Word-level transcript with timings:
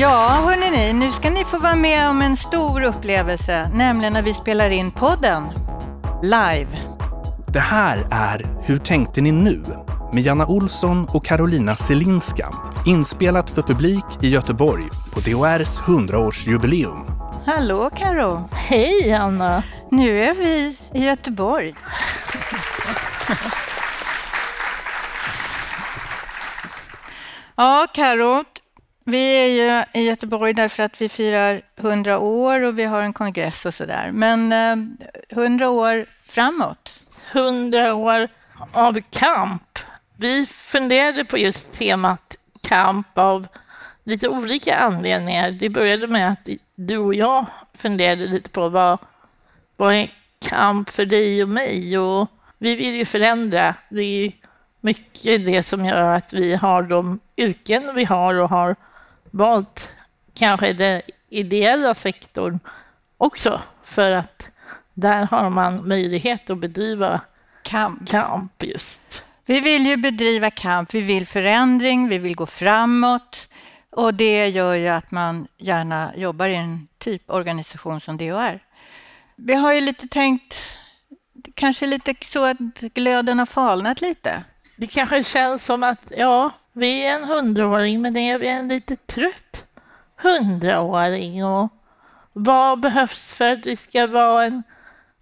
Ja, 0.00 0.42
hörni 0.44 0.92
nu 0.92 1.12
ska 1.12 1.30
ni 1.30 1.44
få 1.44 1.58
vara 1.58 1.74
med 1.74 2.08
om 2.08 2.22
en 2.22 2.36
stor 2.36 2.82
upplevelse, 2.82 3.70
nämligen 3.74 4.12
när 4.12 4.22
vi 4.22 4.34
spelar 4.34 4.70
in 4.70 4.90
podden 4.90 5.42
live. 6.22 6.66
Det 7.48 7.60
här 7.60 8.08
är 8.10 8.46
Hur 8.62 8.78
tänkte 8.78 9.20
ni 9.20 9.32
nu? 9.32 9.62
med 10.12 10.22
Janna 10.22 10.46
Olsson 10.46 11.06
och 11.14 11.24
Carolina 11.24 11.74
Selinska. 11.74 12.50
Inspelat 12.86 13.50
för 13.50 13.62
publik 13.62 14.04
i 14.22 14.28
Göteborg 14.28 14.84
på 15.14 15.20
DHRs 15.20 15.80
100-årsjubileum. 15.80 17.10
Hallå 17.46 17.90
Karo. 17.96 18.48
Hej 18.52 19.12
Anna! 19.12 19.62
Nu 19.90 20.22
är 20.22 20.34
vi 20.34 20.78
i 21.00 21.06
Göteborg. 21.06 21.74
ja, 27.56 27.86
Karo. 27.94 28.44
Vi 29.04 29.44
är 29.44 29.48
ju 29.48 30.00
i 30.00 30.06
Göteborg 30.06 30.52
därför 30.52 30.82
att 30.82 31.00
vi 31.00 31.08
firar 31.08 31.62
100 31.76 32.18
år 32.18 32.60
och 32.60 32.78
vi 32.78 32.84
har 32.84 33.02
en 33.02 33.12
kongress 33.12 33.66
och 33.66 33.74
sådär. 33.74 34.10
Men 34.12 34.52
eh, 34.52 34.76
100 35.28 35.70
år 35.70 36.06
framåt? 36.22 37.02
100 37.32 37.94
år 37.94 38.28
av 38.72 39.00
kamp. 39.10 39.78
Vi 40.16 40.46
funderade 40.46 41.24
på 41.24 41.38
just 41.38 41.72
temat 41.72 42.38
kamp 42.62 43.18
av 43.18 43.46
lite 44.04 44.28
olika 44.28 44.76
anledningar. 44.76 45.50
Det 45.50 45.68
började 45.68 46.06
med 46.06 46.32
att 46.32 46.48
du 46.74 46.98
och 46.98 47.14
jag 47.14 47.46
funderade 47.74 48.26
lite 48.26 48.50
på 48.50 48.68
vad, 48.68 48.98
vad 49.76 49.94
är 49.94 50.10
kamp 50.48 50.90
för 50.90 51.06
dig 51.06 51.42
och 51.42 51.48
mig? 51.48 51.98
Och 51.98 52.28
vi 52.58 52.74
vill 52.74 52.94
ju 52.94 53.04
förändra. 53.04 53.74
Det 53.88 54.02
är 54.02 54.32
mycket 54.80 55.46
det 55.46 55.62
som 55.62 55.84
gör 55.84 56.14
att 56.14 56.32
vi 56.32 56.54
har 56.54 56.82
de 56.82 57.20
yrken 57.36 57.94
vi 57.94 58.04
har 58.04 58.34
och 58.34 58.50
har 58.50 58.76
valt 59.34 59.88
kanske 60.34 60.72
den 60.72 61.02
ideella 61.28 61.94
sektorn 61.94 62.58
också 63.18 63.62
för 63.84 64.12
att 64.12 64.46
där 64.94 65.26
har 65.26 65.50
man 65.50 65.88
möjlighet 65.88 66.50
att 66.50 66.58
bedriva 66.58 67.20
kamp. 67.62 68.08
kamp 68.08 68.62
just. 68.62 69.22
Vi 69.46 69.60
vill 69.60 69.86
ju 69.86 69.96
bedriva 69.96 70.50
kamp, 70.50 70.94
vi 70.94 71.00
vill 71.00 71.26
förändring, 71.26 72.08
vi 72.08 72.18
vill 72.18 72.36
gå 72.36 72.46
framåt 72.46 73.48
och 73.90 74.14
det 74.14 74.48
gör 74.48 74.74
ju 74.74 74.88
att 74.88 75.10
man 75.10 75.46
gärna 75.58 76.12
jobbar 76.16 76.48
i 76.48 76.54
en 76.54 76.88
typ 76.98 77.30
organisation 77.30 78.00
som 78.00 78.16
DHR. 78.16 78.60
Vi 79.36 79.54
har 79.54 79.72
ju 79.72 79.80
lite 79.80 80.08
tänkt, 80.08 80.76
kanske 81.54 81.86
lite 81.86 82.14
så 82.24 82.44
att 82.44 82.58
glöden 82.80 83.38
har 83.38 83.46
falnat 83.46 84.00
lite. 84.00 84.44
Det 84.76 84.86
kanske 84.86 85.24
känns 85.24 85.64
som 85.64 85.82
att, 85.82 86.12
ja, 86.16 86.52
vi 86.74 87.06
är 87.06 87.14
en 87.14 87.24
hundraåring, 87.24 88.02
men 88.02 88.16
är 88.16 88.38
vi 88.38 88.48
en 88.48 88.68
lite 88.68 88.96
trött 88.96 89.64
hundraåring? 90.16 91.44
Och 91.44 91.68
vad 92.32 92.80
behövs 92.80 93.34
för 93.34 93.52
att 93.52 93.66
vi 93.66 93.76
ska 93.76 94.06
vara 94.06 94.44
en 94.44 94.62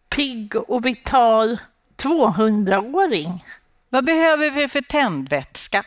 pigg 0.09 0.57
och 0.57 0.87
vital 0.87 1.59
200-åring? 1.97 3.45
Vad 3.89 4.05
behöver 4.05 4.51
vi 4.51 4.69
för 4.69 4.81
tändvätska 4.81 5.85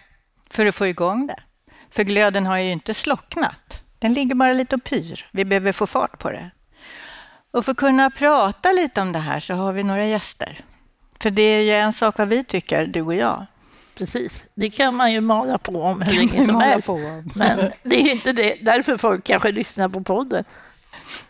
för 0.49 0.65
att 0.65 0.75
få 0.75 0.87
igång 0.87 1.27
det? 1.27 1.39
För 1.91 2.03
glöden 2.03 2.45
har 2.45 2.57
ju 2.57 2.71
inte 2.71 2.93
slocknat. 2.93 3.83
Den 3.99 4.13
ligger 4.13 4.35
bara 4.35 4.53
lite 4.53 4.75
och 4.75 4.83
pyr. 4.83 5.25
Vi 5.31 5.45
behöver 5.45 5.71
få 5.71 5.87
fart 5.87 6.19
på 6.19 6.31
det. 6.31 6.51
Och 7.51 7.65
för 7.65 7.71
att 7.71 7.77
kunna 7.77 8.09
prata 8.09 8.71
lite 8.71 9.01
om 9.01 9.11
det 9.11 9.19
här 9.19 9.39
så 9.39 9.53
har 9.53 9.73
vi 9.73 9.83
några 9.83 10.05
gäster. 10.05 10.57
För 11.19 11.29
det 11.29 11.41
är 11.41 11.61
ju 11.61 11.71
en 11.71 11.93
sak 11.93 12.17
vad 12.17 12.27
vi 12.27 12.43
tycker, 12.43 12.85
du 12.85 13.01
och 13.01 13.15
jag. 13.15 13.45
Precis, 13.95 14.43
det 14.55 14.69
kan 14.69 14.95
man 14.95 15.11
ju 15.11 15.21
mala 15.21 15.57
på 15.57 15.81
om 15.81 16.01
hur 16.01 16.15
länge 16.15 16.45
som 16.45 16.55
helst. 16.55 16.89
Men 17.35 17.71
det 17.83 17.95
är 17.95 18.11
inte 18.11 18.31
det. 18.31 18.57
därför 18.61 18.97
folk 18.97 19.23
kanske 19.23 19.51
lyssnar 19.51 19.89
på 19.89 20.03
podden. 20.03 20.43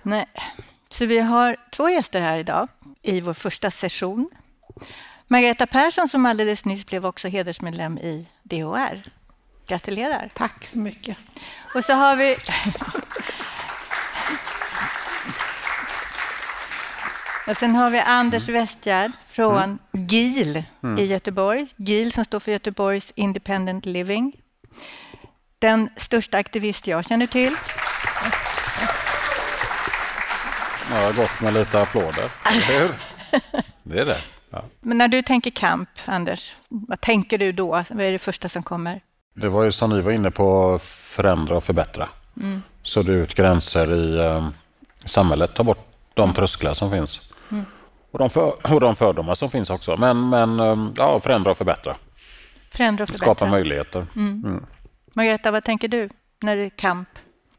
Nej, 0.01 0.25
så 0.89 1.05
vi 1.05 1.19
har 1.19 1.57
två 1.71 1.89
gäster 1.89 2.21
här 2.21 2.37
idag 2.37 2.67
i 3.01 3.21
vår 3.21 3.33
första 3.33 3.71
session. 3.71 4.29
Margareta 5.27 5.67
Persson 5.67 6.09
som 6.09 6.25
alldeles 6.25 6.65
nyss 6.65 6.85
blev 6.85 7.05
också 7.05 7.27
hedersmedlem 7.27 7.97
i 7.97 8.27
DHR. 8.43 9.03
Gratulerar. 9.67 10.29
Tack 10.33 10.65
så 10.65 10.77
mycket. 10.77 11.17
Och 11.75 11.85
så 11.85 11.93
har 11.93 12.15
vi 12.15 12.37
Och 17.47 17.57
sen 17.57 17.75
har 17.75 17.89
vi 17.89 17.99
Anders 17.99 18.49
mm. 18.49 18.61
Westgärd 18.61 19.11
från 19.27 19.79
mm. 19.93 20.07
GIL 20.07 20.63
mm. 20.83 20.99
i 20.99 21.05
Göteborg. 21.05 21.67
GIL 21.75 22.11
som 22.11 22.25
står 22.25 22.39
för 22.39 22.51
Göteborgs 22.51 23.11
Independent 23.15 23.85
Living. 23.85 24.35
Den 25.59 25.89
största 25.97 26.37
aktivist 26.37 26.87
jag 26.87 27.05
känner 27.05 27.27
till. 27.27 27.55
Jag 30.91 31.01
har 31.01 31.13
gått 31.13 31.41
med 31.41 31.53
lite 31.53 31.81
applåder, 31.81 32.29
Det 33.83 33.99
är 33.99 34.05
det. 34.05 34.17
Ja. 34.49 34.63
Men 34.81 34.97
när 34.97 35.07
du 35.07 35.21
tänker 35.21 35.51
kamp, 35.51 35.89
Anders, 36.05 36.55
vad 36.69 37.01
tänker 37.01 37.37
du 37.37 37.51
då? 37.51 37.83
Vad 37.89 38.01
är 38.01 38.11
det 38.11 38.19
första 38.19 38.49
som 38.49 38.63
kommer? 38.63 39.01
Det 39.35 39.49
var 39.49 39.63
ju 39.63 39.71
som 39.71 39.89
ni 39.89 40.01
var 40.01 40.11
inne 40.11 40.31
på, 40.31 40.79
förändra 40.83 41.57
och 41.57 41.63
förbättra. 41.63 42.09
Mm. 42.41 42.63
Sudda 42.83 43.11
ut 43.11 43.35
gränser 43.35 43.93
i 43.93 44.25
eh, 44.25 44.49
samhället, 45.05 45.55
ta 45.55 45.63
bort 45.63 45.87
de 46.13 46.23
mm. 46.23 46.35
trösklar 46.35 46.73
som 46.73 46.91
finns. 46.91 47.33
Och, 48.15 48.19
de 48.19 48.29
för, 48.29 48.73
och 48.73 48.79
de 48.79 48.95
fördomar 48.95 49.35
som 49.35 49.49
finns 49.49 49.69
också. 49.69 49.97
Men, 49.97 50.29
men 50.29 50.59
eh, 50.59 50.91
ja, 50.97 51.19
förändra 51.19 51.51
och 51.51 51.57
förbättra. 51.57 51.97
Förändra 52.71 53.03
och 53.03 53.09
förbättra. 53.09 53.35
Skapa 53.35 53.45
möjligheter. 53.51 54.07
Mm. 54.15 54.43
Mm. 54.45 54.65
Margareta, 55.13 55.51
vad 55.51 55.63
tänker 55.63 55.87
du 55.87 56.09
när 56.41 56.55
det 56.55 56.63
är 56.63 56.69
kamp? 56.69 57.09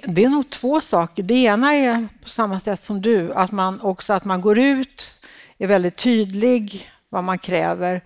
Det 0.04 0.24
är 0.24 0.28
nog 0.28 0.50
två 0.50 0.80
saker. 0.80 1.22
Det 1.22 1.34
ena 1.34 1.74
är 1.74 2.08
på 2.22 2.28
samma 2.28 2.60
sätt 2.60 2.82
som 2.82 3.02
du, 3.02 3.32
att 3.32 3.52
man 3.52 3.80
också 3.80 4.12
att 4.12 4.24
man 4.24 4.40
går 4.40 4.58
ut, 4.58 5.22
är 5.58 5.66
väldigt 5.66 5.96
tydlig 5.96 6.90
vad 7.08 7.24
man 7.24 7.38
kräver, 7.38 8.00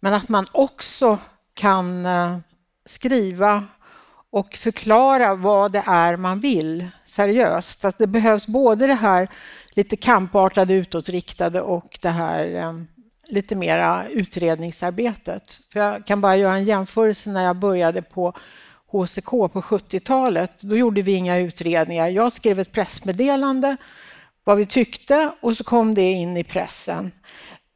men 0.00 0.14
att 0.14 0.28
man 0.28 0.46
också 0.52 1.18
kan 1.54 2.06
eh, 2.06 2.38
skriva 2.86 3.64
och 4.30 4.54
förklara 4.54 5.34
vad 5.34 5.72
det 5.72 5.82
är 5.86 6.16
man 6.16 6.40
vill 6.40 6.88
seriöst. 7.04 7.84
Att 7.84 7.98
det 7.98 8.06
behövs 8.06 8.46
både 8.46 8.86
det 8.86 8.94
här 8.94 9.28
lite 9.74 9.96
kampartade 9.96 10.74
utåtriktade 10.74 11.60
och 11.60 11.98
det 12.02 12.08
här 12.08 12.46
ehm, 12.46 12.86
lite 13.28 13.56
mera 13.56 14.08
utredningsarbetet. 14.08 15.58
För 15.72 15.80
jag 15.80 16.06
kan 16.06 16.20
bara 16.20 16.36
göra 16.36 16.54
en 16.54 16.64
jämförelse 16.64 17.30
när 17.30 17.44
jag 17.44 17.56
började 17.56 18.02
på 18.02 18.32
HCK 18.86 19.30
på 19.30 19.60
70-talet. 19.60 20.52
Då 20.60 20.76
gjorde 20.76 21.02
vi 21.02 21.12
inga 21.12 21.38
utredningar. 21.38 22.08
Jag 22.08 22.32
skrev 22.32 22.60
ett 22.60 22.72
pressmeddelande 22.72 23.76
vad 24.44 24.56
vi 24.56 24.66
tyckte 24.66 25.32
och 25.40 25.56
så 25.56 25.64
kom 25.64 25.94
det 25.94 26.10
in 26.10 26.36
i 26.36 26.44
pressen. 26.44 27.12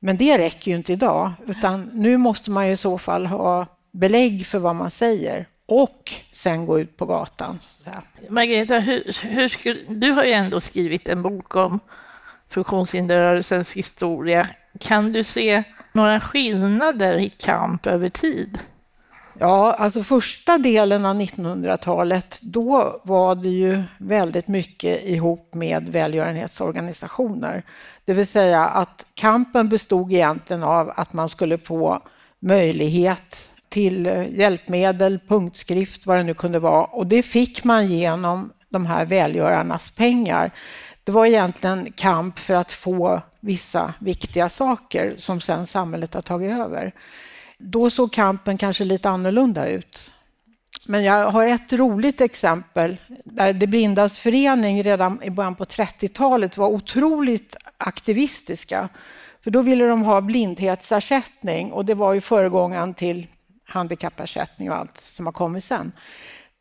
Men 0.01 0.17
det 0.17 0.39
räcker 0.39 0.71
ju 0.71 0.77
inte 0.77 0.93
idag, 0.93 1.33
utan 1.47 1.91
nu 1.93 2.17
måste 2.17 2.51
man 2.51 2.67
i 2.67 2.77
så 2.77 2.99
fall 2.99 3.27
ha 3.27 3.67
belägg 3.93 4.47
för 4.47 4.59
vad 4.59 4.77
man 4.77 4.91
säger 4.91 5.47
och 5.69 6.13
sen 6.33 6.67
gå 6.67 6.81
ut 6.81 6.97
på 6.97 7.07
gatan. 7.07 7.59
Margareta, 8.29 8.79
hur, 8.79 9.17
hur 9.23 9.49
skulle, 9.49 9.81
du 9.89 10.13
har 10.13 10.25
ju 10.25 10.33
ändå 10.33 10.61
skrivit 10.61 11.09
en 11.09 11.23
bok 11.23 11.57
om 11.57 11.81
funktionshinderrörelsens 12.49 13.73
historia. 13.73 14.49
Kan 14.81 15.13
du 15.13 15.25
se 15.25 15.63
några 15.93 16.21
skillnader 16.21 17.19
i 17.19 17.29
kamp 17.29 17.87
över 17.87 18.09
tid? 18.09 18.59
Ja, 19.39 19.73
alltså 19.73 20.03
första 20.03 20.59
delen 20.59 21.07
av 21.07 21.21
1900-talet, 21.21 22.39
då 22.43 23.01
var 23.05 23.35
det 23.35 23.49
ju 23.49 23.83
väldigt 23.99 24.49
mycket 24.49 25.05
ihop 25.05 25.55
med 25.55 25.89
välgörenhetsorganisationer. 25.89 27.63
Det 28.05 28.13
vill 28.13 28.27
säga 28.27 28.67
att 28.67 29.07
kampen 29.15 29.69
bestod 29.69 30.13
egentligen 30.13 30.63
av 30.63 30.93
att 30.97 31.13
man 31.13 31.29
skulle 31.29 31.59
få 31.59 32.03
möjlighet 32.41 33.55
till 33.69 34.07
eh, 34.07 34.39
hjälpmedel, 34.39 35.21
punktskrift, 35.29 36.07
vad 36.07 36.17
det 36.17 36.23
nu 36.23 36.35
kunde 36.35 36.59
vara. 36.59 36.85
Och 36.85 37.07
det 37.07 37.23
fick 37.23 37.65
man 37.65 37.89
genom 37.89 38.53
de 38.69 38.87
här 38.87 39.07
välgörarnas 39.07 39.91
pengar. 39.91 40.51
Det 41.05 41.13
var 41.13 41.27
egentligen 41.27 41.93
kamp 41.93 42.39
för 42.39 42.55
att 42.55 42.73
få 42.73 43.21
vissa 43.41 43.95
viktiga 43.99 44.49
saker 44.49 45.15
som 45.19 45.41
sen 45.41 45.67
samhället 45.67 46.15
har 46.15 46.23
tagit 46.23 46.53
över. 46.53 46.93
Då 47.59 47.91
såg 47.91 48.13
kampen 48.13 48.59
kanske 48.59 48.85
lite 48.85 49.09
annorlunda 49.09 49.69
ut. 49.69 50.15
Men 50.87 51.05
jag 51.05 51.31
har 51.31 51.47
ett 51.47 51.73
roligt 51.73 52.21
exempel 52.21 52.97
där 53.25 53.53
De 53.53 53.67
blindas 53.67 54.21
förening 54.21 54.83
redan 54.83 55.23
i 55.23 55.31
början 55.31 55.55
på 55.55 55.65
30-talet 55.65 56.57
var 56.57 56.69
otroligt 56.69 57.57
aktivistiska. 57.79 58.89
För 59.41 59.51
då 59.51 59.63
ville 59.63 59.87
de 59.87 60.03
ha 60.03 60.21
blindhetsersättning 60.21 61.73
och 61.73 61.85
det 61.85 61.95
var 61.95 62.13
ju 62.13 62.21
föregångaren 62.21 62.95
till 62.95 63.27
handikappersättning 63.69 64.71
och 64.71 64.77
allt 64.77 65.01
som 65.01 65.27
har 65.27 65.33
kommit 65.33 65.65
sen. 65.65 65.93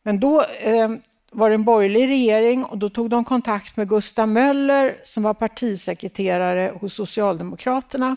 Men 0.04 0.20
då 0.20 0.42
eh, 0.42 0.90
var 1.32 1.50
det 1.50 1.56
en 1.56 1.64
borgerlig 1.64 2.08
regering 2.08 2.64
och 2.64 2.78
då 2.78 2.90
tog 2.90 3.10
de 3.10 3.26
kontakt 3.26 3.78
med 3.78 3.90
Gustav 3.90 4.28
Möller 4.28 4.98
som 5.04 5.24
var 5.24 5.34
partisekreterare 5.34 6.74
hos 6.82 6.94
Socialdemokraterna. 6.94 8.16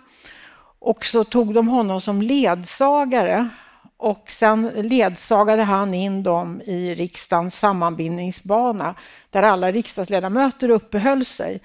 Och 0.79 1.05
så 1.05 1.25
tog 1.25 1.55
de 1.55 1.69
honom 1.69 2.01
som 2.01 2.23
ledsagare 2.23 3.49
och 3.97 4.31
sen 4.31 4.71
ledsagade 4.75 5.63
han 5.63 5.95
in 5.95 6.23
dem 6.23 6.61
i 6.61 6.95
riksdagens 6.95 7.59
sammanbindningsbana 7.59 8.95
där 9.31 9.43
alla 9.43 9.73
riksdagsledamöter 9.73 10.71
uppehöll 10.71 11.25
sig. 11.25 11.61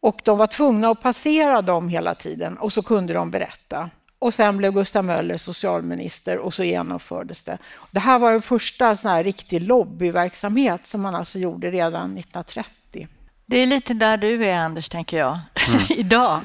Och 0.00 0.20
de 0.24 0.38
var 0.38 0.46
tvungna 0.46 0.90
att 0.90 1.02
passera 1.02 1.62
dem 1.62 1.88
hela 1.88 2.14
tiden 2.14 2.58
och 2.58 2.72
så 2.72 2.82
kunde 2.82 3.12
de 3.12 3.30
berätta. 3.30 3.90
Och 4.18 4.34
sen 4.34 4.56
blev 4.56 4.72
Gustav 4.72 5.04
Möller 5.04 5.36
socialminister 5.36 6.38
och 6.38 6.54
så 6.54 6.64
genomfördes 6.64 7.42
det. 7.42 7.58
Det 7.90 8.00
här 8.00 8.18
var 8.18 8.32
den 8.32 8.42
första 8.42 8.96
sån 8.96 9.10
här 9.10 9.24
riktig 9.24 9.62
lobbyverksamhet 9.62 10.86
som 10.86 11.02
man 11.02 11.14
alltså 11.14 11.38
gjorde 11.38 11.70
redan 11.70 12.18
1930. 12.18 13.08
Det 13.46 13.56
är 13.56 13.66
lite 13.66 13.94
där 13.94 14.16
du 14.16 14.44
är, 14.44 14.58
Anders, 14.58 14.88
tänker 14.88 15.18
jag, 15.18 15.38
mm. 15.68 15.80
idag. 15.90 16.40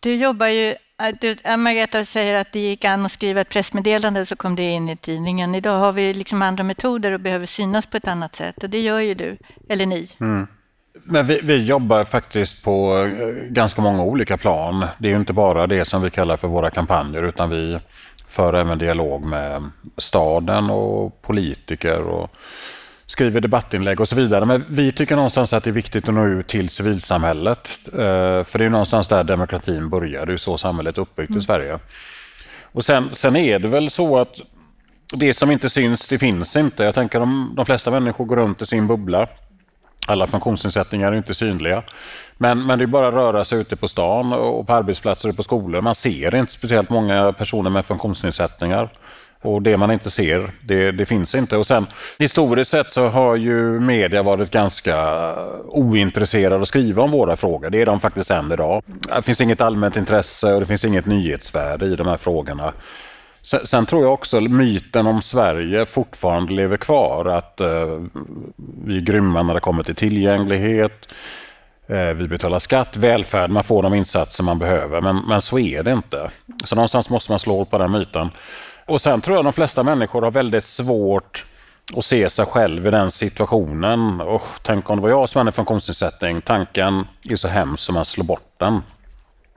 Du 0.00 0.14
jobbar 0.14 0.46
ju... 0.46 0.74
Du, 1.20 1.56
Margareta 1.56 2.04
säger 2.04 2.34
att 2.34 2.52
det 2.52 2.58
gick 2.58 2.84
an 2.84 3.06
att 3.06 3.12
skriva 3.12 3.40
ett 3.40 3.48
pressmeddelande 3.48 4.26
så 4.26 4.36
kom 4.36 4.56
det 4.56 4.62
in 4.62 4.88
i 4.88 4.96
tidningen. 4.96 5.54
Idag 5.54 5.78
har 5.78 5.92
vi 5.92 6.14
liksom 6.14 6.42
andra 6.42 6.64
metoder 6.64 7.12
och 7.12 7.20
behöver 7.20 7.46
synas 7.46 7.86
på 7.86 7.96
ett 7.96 8.08
annat 8.08 8.34
sätt 8.34 8.62
och 8.62 8.70
det 8.70 8.80
gör 8.80 9.00
ju 9.00 9.14
du, 9.14 9.38
eller 9.68 9.86
ni. 9.86 10.06
Mm. 10.20 10.46
Men 11.04 11.26
vi, 11.26 11.40
vi, 11.42 11.64
jobbar 11.64 12.04
faktiskt 12.04 12.64
på 12.64 12.98
eh, 12.98 13.50
ganska 13.50 13.82
många 13.82 14.02
olika 14.02 14.36
plan. 14.36 14.86
Det 14.98 15.12
är 15.12 15.16
inte 15.16 15.32
bara 15.32 15.66
det 15.66 15.84
som 15.84 16.02
vi 16.02 16.10
kallar 16.10 16.36
för 16.36 16.48
våra 16.48 16.70
kampanjer 16.70 17.22
utan 17.22 17.50
vi 17.50 17.78
för 18.26 18.54
även 18.54 18.78
dialog 18.78 19.24
med 19.24 19.70
staden 19.96 20.70
och 20.70 21.22
politiker 21.22 22.00
och 22.00 22.30
skriver 23.06 23.40
debattinlägg 23.40 24.00
och 24.00 24.08
så 24.08 24.16
vidare. 24.16 24.44
Men 24.44 24.64
vi 24.68 24.92
tycker 24.92 25.16
någonstans 25.16 25.52
att 25.52 25.64
det 25.64 25.70
är 25.70 25.72
viktigt 25.72 26.08
att 26.08 26.14
nå 26.14 26.26
ut 26.26 26.46
till 26.46 26.68
civilsamhället. 26.68 27.80
Eh, 27.86 28.44
för 28.44 28.58
det 28.58 28.64
är 28.64 28.70
någonstans 28.70 29.08
där 29.08 29.24
demokratin 29.24 29.88
börjar. 29.88 30.26
Det 30.26 30.32
är 30.32 30.36
så 30.36 30.58
samhället 30.58 30.98
är 30.98 31.02
uppbyggt 31.02 31.30
mm. 31.30 31.38
i 31.38 31.42
Sverige. 31.42 31.78
Och 32.62 32.84
sen, 32.84 33.08
sen 33.12 33.36
är 33.36 33.58
det 33.58 33.68
väl 33.68 33.90
så 33.90 34.18
att 34.18 34.40
det 35.12 35.34
som 35.34 35.50
inte 35.50 35.70
syns, 35.70 36.08
det 36.08 36.18
finns 36.18 36.56
inte. 36.56 36.84
Jag 36.84 36.94
tänker 36.94 37.20
att 37.20 37.56
de 37.56 37.66
flesta 37.66 37.90
människor 37.90 38.24
går 38.24 38.36
runt 38.36 38.62
i 38.62 38.66
sin 38.66 38.86
bubbla. 38.86 39.26
Alla 40.08 40.26
funktionsnedsättningar 40.26 41.12
är 41.12 41.16
inte 41.16 41.34
synliga. 41.34 41.82
Men, 42.36 42.66
men 42.66 42.78
det 42.78 42.84
är 42.84 42.86
bara 42.86 43.08
att 43.08 43.14
röra 43.14 43.44
sig 43.44 43.60
ute 43.60 43.76
på 43.76 43.88
stan 43.88 44.32
och 44.32 44.66
på 44.66 44.72
arbetsplatser 44.72 45.28
och 45.28 45.36
på 45.36 45.42
skolor. 45.42 45.80
Man 45.80 45.94
ser 45.94 46.34
inte 46.34 46.52
speciellt 46.52 46.90
många 46.90 47.32
personer 47.32 47.70
med 47.70 47.84
funktionsnedsättningar. 47.84 48.88
Och 49.42 49.62
det 49.62 49.76
man 49.76 49.90
inte 49.90 50.10
ser, 50.10 50.50
det, 50.60 50.92
det, 50.92 51.06
finns 51.06 51.34
inte. 51.34 51.56
Och 51.56 51.66
sen 51.66 51.86
historiskt 52.18 52.70
sett 52.70 52.90
så 52.90 53.08
har 53.08 53.36
ju 53.36 53.80
media 53.80 54.22
varit 54.22 54.50
ganska 54.50 54.96
ointresserade 55.64 56.62
att 56.62 56.68
skriva 56.68 57.02
om 57.02 57.10
våra 57.10 57.36
frågor. 57.36 57.70
Det 57.70 57.80
är 57.80 57.86
de 57.86 58.00
faktiskt 58.00 58.30
än 58.30 58.52
idag. 58.52 58.82
Det 58.86 59.22
finns 59.22 59.40
inget 59.40 59.60
allmänt 59.60 59.96
intresse 59.96 60.54
och 60.54 60.60
det 60.60 60.66
finns 60.66 60.84
inget 60.84 61.06
nyhetsvärde 61.06 61.86
i 61.86 61.96
de 61.96 62.06
här 62.06 62.16
frågorna. 62.16 62.72
Sen, 63.42 63.66
sen 63.66 63.86
tror 63.86 64.02
jag 64.02 64.12
också 64.12 64.40
myten 64.40 65.06
om 65.06 65.22
Sverige 65.22 65.86
fortfarande 65.86 66.52
lever 66.52 66.76
kvar. 66.76 67.24
Att 67.24 67.60
eh, 67.60 68.02
vi 68.84 68.96
är 68.96 69.00
grymma 69.00 69.42
när 69.42 69.54
det 69.54 69.60
kommer 69.60 69.82
till 69.82 69.94
tillgänglighet. 69.94 71.08
Eh, 71.86 72.12
vi 72.14 72.28
betalar 72.28 72.58
skatt, 72.58 72.96
välfärd, 72.96 73.50
man 73.50 73.64
får 73.64 73.82
de 73.82 73.94
insatser 73.94 74.44
man 74.44 74.58
behöver. 74.58 75.00
Men, 75.00 75.16
men 75.16 75.42
så 75.42 75.58
är 75.58 75.82
det 75.82 75.92
inte. 75.92 76.30
Så 76.64 76.74
någonstans 76.74 77.10
måste 77.10 77.32
man 77.32 77.38
slå 77.38 77.56
hål 77.56 77.66
på 77.66 77.78
den 77.78 77.90
myten. 77.90 78.30
Och 78.86 79.00
sen 79.00 79.20
tror 79.20 79.36
jag 79.36 79.44
de 79.44 79.52
flesta 79.52 79.82
människor 79.82 80.22
har 80.22 80.30
väldigt 80.30 80.64
svårt 80.64 81.44
att 81.96 82.04
se 82.04 82.30
sig 82.30 82.46
själv 82.46 82.86
i 82.86 82.90
den 82.90 83.10
situationen. 83.10 84.20
Och 84.20 84.42
tänk 84.62 84.90
om 84.90 84.96
det 84.96 85.02
var 85.02 85.08
jag 85.08 85.28
som 85.28 85.38
hade 85.38 85.48
en 85.48 85.52
funktionsnedsättning. 85.52 86.40
Tanken 86.40 87.06
är 87.30 87.36
så 87.36 87.48
hemsk 87.48 87.82
som 87.82 87.94
man 87.94 88.04
slår 88.04 88.24
bort 88.24 88.54
den. 88.56 88.82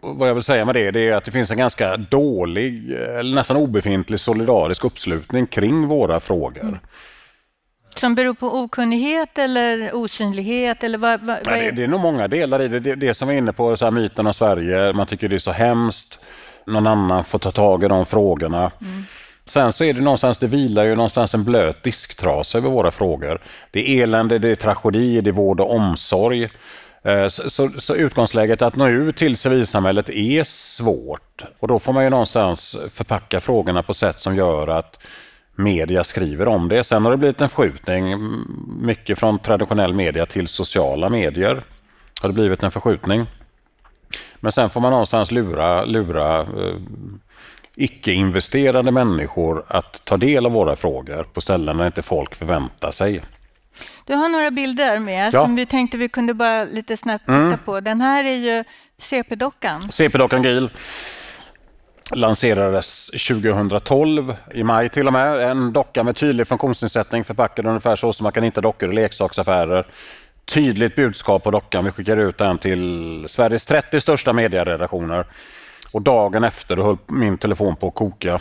Vad 0.01 0.29
jag 0.29 0.33
vill 0.33 0.43
säga 0.43 0.65
med 0.65 0.75
det, 0.75 0.91
det 0.91 1.07
är 1.07 1.13
att 1.13 1.25
det 1.25 1.31
finns 1.31 1.51
en 1.51 1.57
ganska 1.57 1.97
dålig, 1.97 2.91
eller 2.91 3.35
nästan 3.35 3.57
obefintlig 3.57 4.19
solidarisk 4.19 4.85
uppslutning 4.85 5.47
kring 5.47 5.87
våra 5.87 6.19
frågor. 6.19 6.61
Mm. 6.61 6.77
Som 7.95 8.15
beror 8.15 8.33
på 8.33 8.47
okunnighet 8.47 9.37
eller 9.37 9.95
osynlighet? 9.95 10.83
Eller 10.83 10.97
vad, 10.97 11.21
vad, 11.21 11.37
vad 11.45 11.55
är... 11.55 11.61
det, 11.61 11.71
det, 11.71 11.83
är 11.83 11.87
nog 11.87 11.99
många 12.01 12.27
delar 12.27 12.61
i 12.61 12.67
det. 12.67 12.79
Det, 12.79 12.95
det 12.95 13.13
som 13.13 13.27
vi 13.27 13.33
är 13.33 13.37
inne 13.37 13.53
på, 13.53 13.77
så 13.77 13.85
här, 13.85 13.91
myten 13.91 14.27
om 14.27 14.33
Sverige, 14.33 14.93
man 14.93 15.07
tycker 15.07 15.29
det 15.29 15.35
är 15.35 15.39
så 15.39 15.51
hemskt. 15.51 16.19
Någon 16.65 16.87
annan 16.87 17.23
får 17.23 17.39
ta 17.39 17.51
tag 17.51 17.83
i 17.83 17.87
de 17.87 18.05
frågorna. 18.05 18.71
Mm. 18.81 19.03
Sen 19.45 19.73
så 19.73 19.83
är 19.83 19.93
det 19.93 20.01
någonstans, 20.01 20.37
det 20.37 20.47
vilar 20.47 20.83
ju 20.83 20.95
någonstans 20.95 21.33
en 21.33 21.43
blöt 21.43 21.83
disktrasa 21.83 22.57
över 22.57 22.69
våra 22.69 22.91
frågor. 22.91 23.41
Det 23.71 23.89
är 23.89 24.03
elände, 24.03 24.39
det 24.39 24.49
är 24.49 24.55
tragedi, 24.55 25.21
det 25.21 25.29
är 25.29 25.31
vård 25.31 25.59
och 25.59 25.75
omsorg. 25.75 26.49
Eh, 27.03 27.27
så, 27.27 27.49
så, 27.49 27.69
så, 27.69 27.95
utgångsläget 27.95 28.61
att 28.61 28.75
nå 28.75 28.87
ut 28.87 29.17
till 29.17 29.37
civilsamhället 29.37 30.09
är 30.09 30.43
svårt. 30.43 31.43
Och 31.59 31.67
då 31.67 31.79
får 31.79 31.93
man 31.93 32.03
ju 32.03 32.09
någonstans 32.09 32.77
förpacka 32.91 33.39
frågorna 33.39 33.83
på 33.83 33.93
sätt 33.93 34.19
som 34.19 34.35
gör 34.35 34.67
att 34.67 34.97
media 35.55 36.03
skriver 36.03 36.47
om 36.47 36.69
det. 36.69 36.83
Sen 36.83 37.03
har 37.03 37.11
det 37.11 37.17
blivit 37.17 37.41
en 37.41 37.49
förskjutning, 37.49 38.15
mycket 38.81 39.19
från 39.19 39.39
traditionell 39.39 39.93
media 39.93 40.25
till 40.25 40.47
sociala 40.47 41.09
medier. 41.09 41.63
Har 42.21 42.29
det 42.29 42.33
blivit 42.33 42.63
en 42.63 42.71
förskjutning. 42.71 43.25
Men 44.39 44.51
sen 44.51 44.69
får 44.69 44.81
man 44.81 44.91
någonstans 44.91 45.31
lura, 45.31 45.85
lura 45.85 46.39
eh, 46.39 46.75
icke-investerade 47.75 48.91
människor 48.91 49.63
att 49.67 50.05
ta 50.05 50.17
del 50.17 50.45
av 50.45 50.51
våra 50.51 50.75
frågor 50.75 51.25
på 51.33 51.41
ställen 51.41 51.77
där 51.77 51.85
inte 51.85 52.01
folk 52.01 52.35
förväntar 52.35 52.91
sig. 52.91 53.21
Du 54.05 54.13
har 54.13 54.29
några 54.29 54.51
bilder 54.51 54.99
med 54.99 55.33
ja. 55.33 55.41
som 55.41 55.55
vi 55.55 55.65
tänkte 55.65 55.97
vi 55.97 56.09
kunde 56.09 56.33
bara 56.33 56.63
lite 56.63 56.97
snabbt 56.97 57.25
titta 57.25 57.37
mm. 57.37 57.59
på. 57.65 57.79
Den 57.79 58.01
här 58.01 58.23
är 58.23 58.35
ju 58.35 58.63
CP-dockan. 58.97 59.81
CP-dockan 59.91 60.43
GIL 60.43 60.69
lanserades 62.13 63.07
2012 63.27 64.35
i 64.53 64.63
maj 64.63 64.89
till 64.89 65.07
och 65.07 65.13
med. 65.13 65.51
En 65.51 65.73
docka 65.73 66.03
med 66.03 66.15
tydlig 66.15 66.47
funktionsnedsättning 66.47 67.23
förpackad 67.23 67.65
ungefär 67.65 67.95
så 67.95 68.13
som 68.13 68.23
man 68.23 68.31
kan 68.31 68.43
hitta 68.43 68.61
dockor 68.61 68.91
i 68.91 68.95
leksaksaffärer. 68.95 69.87
Tydligt 70.45 70.95
budskap 70.95 71.43
på 71.43 71.51
dockan. 71.51 71.85
Vi 71.85 71.91
skickar 71.91 72.17
ut 72.17 72.37
den 72.37 72.57
till 72.57 73.25
Sveriges 73.27 73.65
30 73.65 74.01
största 74.01 74.33
medieredaktioner. 74.33 75.25
Och 75.93 76.01
dagen 76.01 76.43
efter 76.43 76.77
höll 76.77 76.97
min 77.07 77.37
telefon 77.37 77.75
på 77.75 77.87
att 77.87 77.95
koka. 77.95 78.39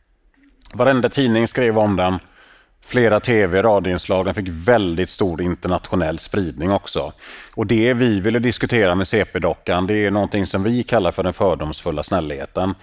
Varenda 0.72 1.08
tidning 1.08 1.48
skrev 1.48 1.78
om 1.78 1.96
den. 1.96 2.18
Flera 2.88 3.20
tv 3.20 3.58
och 3.58 3.64
radioinslag. 3.64 4.24
Den 4.24 4.34
fick 4.34 4.48
väldigt 4.48 5.10
stor 5.10 5.42
internationell 5.42 6.18
spridning 6.18 6.72
också. 6.72 7.12
Och 7.54 7.66
det 7.66 7.94
vi 7.94 8.20
ville 8.20 8.38
diskutera 8.38 8.94
med 8.94 9.08
CP-dockan, 9.08 9.86
det 9.86 9.94
är 9.94 10.10
någonting 10.10 10.46
som 10.46 10.62
vi 10.62 10.82
kallar 10.82 11.10
för 11.10 11.22
den 11.22 11.32
fördomsfulla 11.32 12.02
snällheten. 12.02 12.74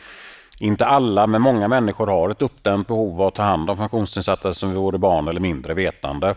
Inte 0.60 0.86
alla, 0.86 1.28
men 1.28 1.42
många 1.42 1.68
människor 1.68 2.08
har 2.08 2.30
ett 2.30 2.42
uppdämt 2.42 2.88
behov 2.88 3.22
av 3.22 3.28
att 3.28 3.36
ta 3.36 3.44
hand 3.44 3.70
om 3.70 3.78
funktionsnedsatta 3.78 4.54
som 4.54 4.74
vore 4.74 4.98
barn 4.98 5.28
eller 5.28 5.42
mindre 5.42 5.74
vetande. 5.74 6.36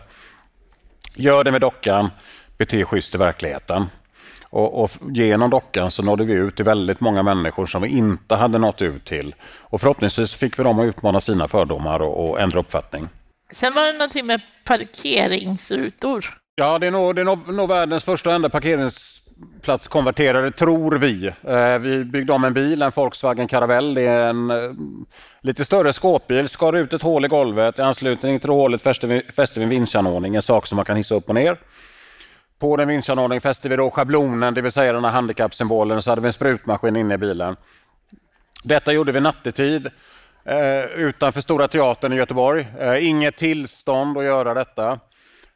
Gör 1.15 1.43
det 1.43 1.51
med 1.51 1.61
dockan, 1.61 2.09
bete 2.57 2.85
schysst 2.85 3.15
i 3.15 3.17
verkligheten. 3.17 3.85
Och, 4.49 4.83
och, 4.83 4.91
genom 5.09 5.49
dockan 5.49 5.91
så 5.91 6.03
nådde 6.03 6.23
vi 6.23 6.33
ut 6.33 6.55
till 6.55 6.65
väldigt 6.65 6.99
många 6.99 7.23
människor 7.23 7.65
som 7.65 7.81
vi 7.81 7.89
inte 7.89 8.35
hade 8.35 8.57
nått 8.57 8.81
ut 8.81 9.05
till. 9.05 9.35
Och 9.59 9.81
förhoppningsvis 9.81 10.33
fick 10.33 10.59
vi 10.59 10.63
dem 10.63 10.79
att 10.79 10.85
utmana 10.85 11.21
sina 11.21 11.47
fördomar 11.47 11.99
och, 11.99 12.29
och 12.29 12.39
ändra 12.39 12.59
uppfattning. 12.59 13.07
Sen 13.51 13.73
var 13.73 13.83
det 13.83 13.93
någonting 13.93 14.25
med 14.25 14.41
parkeringsrutor. 14.65 16.25
Ja, 16.55 16.79
det 16.79 16.87
är 16.87 16.91
nog, 16.91 17.15
det 17.15 17.21
är 17.21 17.25
nog, 17.25 17.53
nog 17.53 17.69
världens 17.69 18.03
första 18.03 18.29
och 18.29 18.35
enda 18.35 18.49
parkeringsplatskonverterare, 18.49 20.51
tror 20.51 20.91
vi. 20.91 21.27
Eh, 21.43 21.79
vi 21.79 22.03
byggde 22.03 22.33
om 22.33 22.43
en 22.43 22.53
bil, 22.53 22.81
en 22.81 22.91
Volkswagen 22.95 23.47
Caravelle. 23.47 24.01
Det 24.01 24.07
är 24.07 24.29
en 24.29 24.51
eh, 24.51 24.71
lite 25.41 25.65
större 25.65 25.93
skåpbil, 25.93 26.49
skar 26.49 26.73
ut 26.73 26.93
ett 26.93 27.01
hål 27.01 27.25
i 27.25 27.27
golvet. 27.27 27.79
I 27.79 27.81
anslutning 27.81 28.39
till 28.39 28.49
hålet 28.49 28.81
fäste 28.81 29.07
vi, 29.07 29.21
fäste 29.21 29.59
vi 29.59 29.63
en 29.63 29.69
vinschanordning, 29.69 30.35
en 30.35 30.41
sak 30.41 30.67
som 30.67 30.75
man 30.75 30.85
kan 30.85 30.97
hissa 30.97 31.15
upp 31.15 31.29
och 31.29 31.35
ner. 31.35 31.57
På 32.59 32.77
den 32.77 32.87
vinschanordningen 32.87 33.41
fäste 33.41 33.69
vi 33.69 33.75
då 33.75 33.91
schablonen, 33.91 34.53
det 34.53 34.61
vill 34.61 34.71
säga 34.71 34.93
den 34.93 35.03
här 35.03 35.11
handikappsymbolen, 35.11 36.01
så 36.01 36.11
hade 36.11 36.21
vi 36.21 36.27
en 36.27 36.33
sprutmaskin 36.33 36.95
inne 36.95 37.13
i 37.13 37.17
bilen. 37.17 37.55
Detta 38.63 38.93
gjorde 38.93 39.11
vi 39.11 39.19
nattetid 39.19 39.89
eh, 40.45 40.85
utanför 40.85 41.41
Stora 41.41 41.67
Teatern 41.67 42.13
i 42.13 42.15
Göteborg. 42.15 42.67
Eh, 42.79 43.07
inget 43.07 43.37
tillstånd 43.37 44.17
att 44.17 44.23
göra 44.23 44.53
detta. 44.53 44.99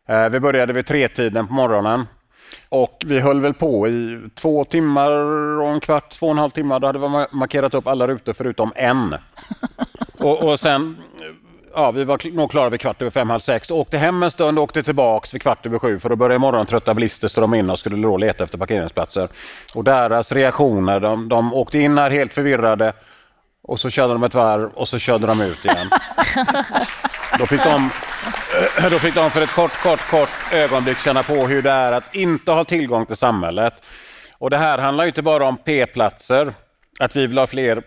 Eh, 0.07 0.29
vi 0.29 0.39
började 0.39 0.73
vid 0.73 0.85
tretiden 0.85 1.47
på 1.47 1.53
morgonen 1.53 2.05
och 2.69 3.03
vi 3.05 3.19
höll 3.19 3.41
väl 3.41 3.53
på 3.53 3.87
i 3.87 4.19
två 4.35 4.65
timmar 4.65 5.11
och 5.59 5.67
en 5.67 5.79
kvart, 5.79 6.11
två 6.11 6.25
och 6.25 6.31
en 6.31 6.37
halv 6.37 6.49
timme. 6.49 6.79
Då 6.79 6.87
hade 6.87 6.99
vi 6.99 7.25
markerat 7.31 7.73
upp 7.73 7.87
alla 7.87 8.07
rutor 8.07 8.33
förutom 8.33 8.71
en. 8.75 9.15
Och, 10.19 10.43
och 10.43 10.59
sen 10.59 10.97
ja, 11.73 11.91
vi 11.91 12.03
var 12.03 12.35
nog 12.35 12.51
klara 12.51 12.69
vid 12.69 12.79
kvart 12.79 13.01
över 13.01 13.11
fem, 13.11 13.29
halv 13.29 13.39
sex. 13.39 13.71
Åkte 13.71 13.97
hem 13.97 14.23
en 14.23 14.31
stund 14.31 14.57
och 14.57 14.63
åkte 14.63 14.83
tillbaks 14.83 15.33
vid 15.33 15.41
kvart 15.41 15.65
över 15.65 15.79
sju 15.79 15.99
för 15.99 16.09
att 16.09 16.17
börja 16.17 16.35
imorgon 16.35 16.65
trötta 16.65 16.93
bilister 16.93 17.27
strömma 17.27 17.57
in 17.57 17.69
och 17.69 17.79
skulle 17.79 18.07
då 18.07 18.17
leta 18.17 18.43
efter 18.43 18.57
parkeringsplatser. 18.57 19.27
Och 19.75 19.83
deras 19.83 20.31
reaktioner, 20.31 20.99
de, 20.99 21.29
de 21.29 21.53
åkte 21.53 21.79
in 21.79 21.97
här 21.97 22.11
helt 22.11 22.33
förvirrade 22.33 22.93
och 23.63 23.79
så 23.79 23.89
körde 23.89 24.13
de 24.13 24.23
ett 24.23 24.33
varv 24.33 24.69
och 24.73 24.87
så 24.87 24.99
körde 24.99 25.27
de 25.27 25.41
ut 25.41 25.65
igen. 25.65 25.89
Då 27.39 27.45
fick 27.45 27.63
de, 27.63 27.89
då 28.89 28.99
fick 28.99 29.15
de 29.15 29.29
för 29.29 29.41
ett 29.41 29.55
kort, 29.55 29.83
kort, 29.83 30.09
kort 30.09 30.53
ögonblick 30.53 30.97
känna 30.97 31.23
på 31.23 31.33
hur 31.33 31.61
det 31.61 31.71
är 31.71 31.91
att 31.91 32.15
inte 32.15 32.51
ha 32.51 32.63
tillgång 32.63 33.05
till 33.05 33.15
samhället. 33.15 33.73
Och 34.37 34.49
det 34.49 34.57
här 34.57 34.77
handlar 34.77 35.05
inte 35.05 35.21
bara 35.21 35.47
om 35.47 35.57
P-platser, 35.57 36.53
att 36.99 37.15
vi 37.15 37.27
vill 37.27 37.37
ha 37.37 37.47
fler 37.47 37.83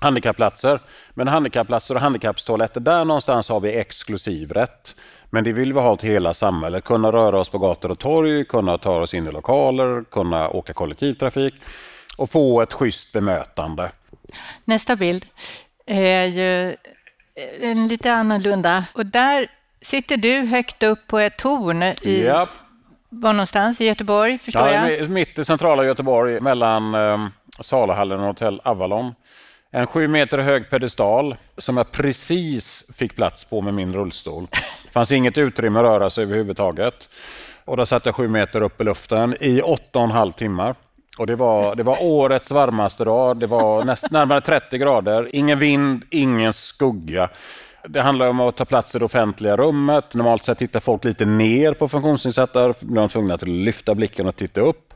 handikappplatser. 0.00 0.80
Men 1.14 1.28
handikappplatser 1.28 1.94
och 1.94 2.00
handikappstoaletter, 2.00 2.80
där 2.80 3.04
någonstans 3.04 3.48
har 3.48 3.60
vi 3.60 3.76
exklusiv 3.76 4.52
rätt. 4.52 4.94
Men 5.30 5.44
det 5.44 5.52
vill 5.52 5.72
vi 5.72 5.80
ha 5.80 5.96
till 5.96 6.08
hela 6.08 6.34
samhället. 6.34 6.84
Kunna 6.84 7.12
röra 7.12 7.40
oss 7.40 7.48
på 7.48 7.58
gator 7.58 7.90
och 7.90 7.98
torg, 7.98 8.44
kunna 8.44 8.78
ta 8.78 9.00
oss 9.00 9.14
in 9.14 9.26
i 9.26 9.32
lokaler, 9.32 10.04
kunna 10.10 10.48
åka 10.48 10.72
kollektivtrafik 10.72 11.54
och 12.16 12.30
få 12.30 12.60
ett 12.60 12.72
schysst 12.72 13.12
bemötande. 13.12 13.90
Nästa 14.64 14.96
bild 14.96 15.26
är 15.86 16.24
ju 16.24 16.76
en 17.60 17.88
lite 17.88 18.12
annorlunda. 18.12 18.84
Och 18.92 19.06
där 19.06 19.50
sitter 19.80 20.16
du 20.16 20.40
högt 20.40 20.82
upp 20.82 21.06
på 21.06 21.18
ett 21.18 21.38
torn 21.38 21.82
i... 21.82 22.24
Ja. 22.26 22.48
Var 23.08 23.32
någonstans? 23.32 23.80
I 23.80 23.84
Göteborg, 23.84 24.38
förstår 24.38 24.68
ja, 24.68 24.90
jag? 24.90 25.10
Mitt 25.10 25.38
i 25.38 25.44
centrala 25.44 25.84
Göteborg 25.84 26.40
mellan 26.40 26.94
eh, 26.94 27.26
Salahallen 27.60 28.20
och 28.20 28.26
Hotell 28.26 28.60
Avalon. 28.64 29.14
En 29.70 29.86
sju 29.86 30.08
meter 30.08 30.38
hög 30.38 30.70
pedestal 30.70 31.36
som 31.58 31.76
jag 31.76 31.92
precis 31.92 32.84
fick 32.94 33.16
plats 33.16 33.44
på 33.44 33.60
med 33.60 33.74
min 33.74 33.94
rullstol. 33.94 34.46
Det 34.84 34.90
fanns 34.90 35.12
inget 35.12 35.38
utrymme 35.38 35.78
att 35.78 35.84
röra 35.84 36.10
sig 36.10 36.24
överhuvudtaget. 36.24 37.08
Och 37.64 37.76
där 37.76 37.84
satt 37.84 38.06
jag 38.06 38.14
sju 38.14 38.28
meter 38.28 38.60
upp 38.60 38.80
i 38.80 38.84
luften 38.84 39.36
i 39.40 39.60
åtta 39.60 39.98
och 39.98 40.04
en 40.04 40.10
halv 40.10 40.32
timmar. 40.32 40.74
Och 41.18 41.26
det 41.26 41.36
var, 41.36 41.74
det 41.74 41.82
var 41.82 41.96
årets 42.02 42.50
varmaste 42.50 43.04
dag. 43.04 43.36
Det 43.36 43.46
var 43.46 43.84
näst, 43.84 44.10
närmare 44.10 44.40
30 44.40 44.78
grader. 44.78 45.28
Ingen 45.32 45.58
vind, 45.58 46.04
ingen 46.10 46.52
skugga. 46.52 47.28
Det 47.88 48.02
handlar 48.02 48.28
om 48.28 48.40
att 48.40 48.56
ta 48.56 48.64
plats 48.64 48.94
i 48.94 48.98
det 48.98 49.04
offentliga 49.04 49.56
rummet. 49.56 50.14
Normalt 50.14 50.44
sett 50.44 50.58
tittar 50.58 50.80
folk 50.80 51.04
lite 51.04 51.24
ner 51.24 51.72
på 51.72 51.88
funktionsnedsatta. 51.88 52.68
Då 52.68 52.74
blir 52.80 53.00
de 53.00 53.08
tvungna 53.08 53.34
att 53.34 53.42
lyfta 53.42 53.94
blicken 53.94 54.26
och 54.26 54.36
titta 54.36 54.60
upp. 54.60 54.94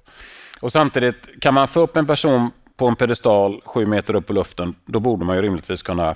Och 0.60 0.72
samtidigt, 0.72 1.40
kan 1.40 1.54
man 1.54 1.68
få 1.68 1.80
upp 1.80 1.96
en 1.96 2.06
person 2.06 2.50
på 2.76 2.88
en 2.88 2.96
pedestal 2.96 3.60
sju 3.64 3.86
meter 3.86 4.14
upp 4.14 4.30
i 4.30 4.32
luften, 4.32 4.74
då 4.86 5.00
borde 5.00 5.24
man 5.24 5.36
ju 5.36 5.42
rimligtvis 5.42 5.82
kunna 5.82 6.14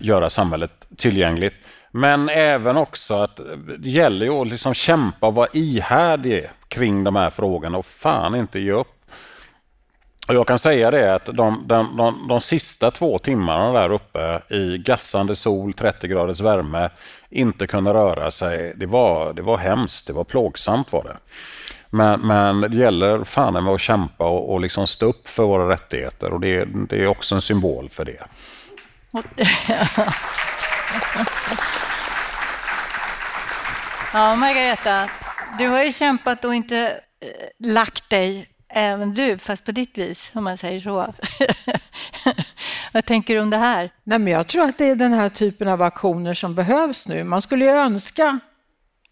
göra 0.00 0.30
samhället 0.30 0.86
tillgängligt. 0.96 1.54
Men 1.90 2.28
även 2.28 2.76
också 2.76 3.14
att 3.14 3.40
det 3.78 3.88
gäller 3.88 4.26
ju 4.26 4.32
att 4.32 4.48
liksom 4.48 4.74
kämpa 4.74 5.26
och 5.26 5.34
vara 5.34 5.48
ihärdig 5.52 6.50
kring 6.68 7.04
de 7.04 7.16
här 7.16 7.30
frågorna 7.30 7.78
och 7.78 7.86
fan 7.86 8.34
inte 8.34 8.60
ge 8.60 8.72
upp. 8.72 8.99
Och 10.30 10.36
jag 10.36 10.46
kan 10.46 10.58
säga 10.58 10.90
det 10.90 11.14
att 11.14 11.26
de, 11.26 11.64
de, 11.66 11.96
de, 11.96 12.28
de 12.28 12.40
sista 12.40 12.90
två 12.90 13.18
timmarna 13.18 13.72
där 13.72 13.92
uppe 13.92 14.42
i 14.54 14.78
gassande 14.78 15.36
sol, 15.36 15.72
30 15.72 16.08
graders 16.08 16.40
värme, 16.40 16.90
inte 17.30 17.66
kunna 17.66 17.94
röra 17.94 18.30
sig, 18.30 18.72
det 18.76 18.86
var, 18.86 19.32
det 19.32 19.42
var 19.42 19.56
hemskt, 19.58 20.06
det 20.06 20.12
var 20.12 20.24
plågsamt 20.24 20.92
var 20.92 21.04
det. 21.04 21.16
Men, 21.90 22.20
men 22.20 22.60
det 22.60 22.76
gäller 22.76 23.24
fan 23.24 23.64
med 23.64 23.72
att 23.72 23.80
kämpa 23.80 24.24
och, 24.24 24.52
och 24.52 24.60
liksom 24.60 24.86
stå 24.86 25.06
upp 25.06 25.28
för 25.28 25.42
våra 25.42 25.68
rättigheter 25.68 26.32
och 26.32 26.40
det, 26.40 26.64
det 26.64 27.02
är 27.02 27.06
också 27.06 27.34
en 27.34 27.40
symbol 27.40 27.88
för 27.88 28.04
det. 28.04 28.22
Ja, 34.12 34.34
Margareta, 34.34 35.10
du 35.58 35.66
har 35.68 35.82
ju 35.82 35.92
kämpat 35.92 36.44
och 36.44 36.54
inte 36.54 37.00
eh, 37.20 37.68
lagt 37.72 38.10
dig, 38.10 38.46
även 38.70 39.14
du, 39.14 39.38
fast 39.38 39.64
på 39.64 39.72
ditt 39.72 39.98
vis, 39.98 40.30
om 40.34 40.44
man 40.44 40.58
säger 40.58 40.80
så. 40.80 41.14
Vad 42.92 43.06
tänker 43.06 43.34
du 43.34 43.40
om 43.40 43.50
det 43.50 43.56
här? 43.56 43.90
Nej, 44.04 44.18
men 44.18 44.32
jag 44.32 44.46
tror 44.46 44.64
att 44.64 44.78
det 44.78 44.84
är 44.84 44.96
den 44.96 45.12
här 45.12 45.28
typen 45.28 45.68
av 45.68 45.82
aktioner 45.82 46.34
som 46.34 46.54
behövs 46.54 47.08
nu. 47.08 47.24
Man 47.24 47.42
skulle 47.42 47.64
ju 47.64 47.70
önska 47.70 48.38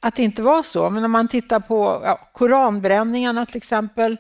att 0.01 0.15
det 0.15 0.23
inte 0.23 0.43
var 0.43 0.63
så, 0.63 0.91
men 0.91 1.05
om 1.05 1.11
man 1.11 1.29
tittar 1.29 1.61
på 1.61 2.03
ja, 2.05 2.31
koranbränningarna 2.33 3.47
till 3.47 3.57
exempel, 3.57 4.17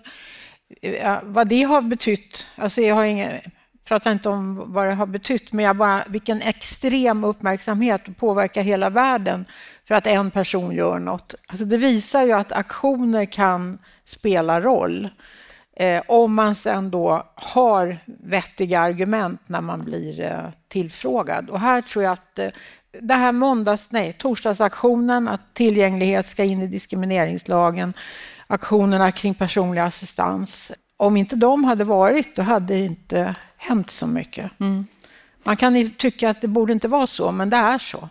eh, 0.82 1.18
vad 1.22 1.48
det 1.48 1.62
har 1.62 1.82
betytt, 1.82 2.46
alltså 2.56 2.80
jag 2.80 2.94
har 2.94 3.04
ingen, 3.04 3.40
pratar 3.88 4.12
inte 4.12 4.28
om 4.28 4.72
vad 4.72 4.86
det 4.86 4.94
har 4.94 5.06
betytt, 5.06 5.52
men 5.52 5.64
jag 5.64 5.76
bara, 5.76 6.04
vilken 6.08 6.42
extrem 6.42 7.24
uppmärksamhet 7.24 8.08
och 8.08 8.16
påverkar 8.16 8.62
hela 8.62 8.90
världen 8.90 9.44
för 9.84 9.94
att 9.94 10.06
en 10.06 10.30
person 10.30 10.74
gör 10.74 10.98
något. 10.98 11.34
Alltså 11.46 11.64
det 11.64 11.76
visar 11.76 12.24
ju 12.24 12.32
att 12.32 12.52
aktioner 12.52 13.24
kan 13.24 13.78
spela 14.04 14.60
roll. 14.60 15.08
Eh, 15.76 16.02
om 16.08 16.34
man 16.34 16.54
sen 16.54 16.90
då 16.90 17.26
har 17.34 17.98
vettiga 18.06 18.80
argument 18.80 19.40
när 19.46 19.60
man 19.60 19.84
blir 19.84 20.20
eh, 20.20 20.48
tillfrågad. 20.68 21.50
Och 21.50 21.60
här 21.60 21.82
tror 21.82 22.04
jag 22.04 22.12
att 22.12 22.38
eh, 22.38 22.48
det 23.00 23.14
här 23.14 23.32
måndags, 23.32 23.90
nej, 23.90 24.12
torsdagsaktionen, 24.12 25.28
att 25.28 25.54
tillgänglighet 25.54 26.26
ska 26.26 26.44
in 26.44 26.62
i 26.62 26.66
diskrimineringslagen, 26.66 27.92
aktionerna 28.46 29.12
kring 29.12 29.34
personlig 29.34 29.80
assistans. 29.80 30.72
Om 31.00 31.16
inte 31.16 31.36
de 31.36 31.64
hade 31.64 31.84
varit, 31.84 32.36
då 32.36 32.42
hade 32.42 32.74
det 32.74 32.84
inte 32.84 33.34
hänt 33.56 33.90
så 33.90 34.06
mycket. 34.06 34.60
Mm. 34.60 34.86
Man 35.42 35.56
kan 35.56 35.90
tycka 35.90 36.30
att 36.30 36.40
det 36.40 36.48
borde 36.48 36.72
inte 36.72 36.88
vara 36.88 37.06
så, 37.06 37.32
men 37.32 37.50
det 37.50 37.56
är 37.56 37.78
så. 37.78 38.08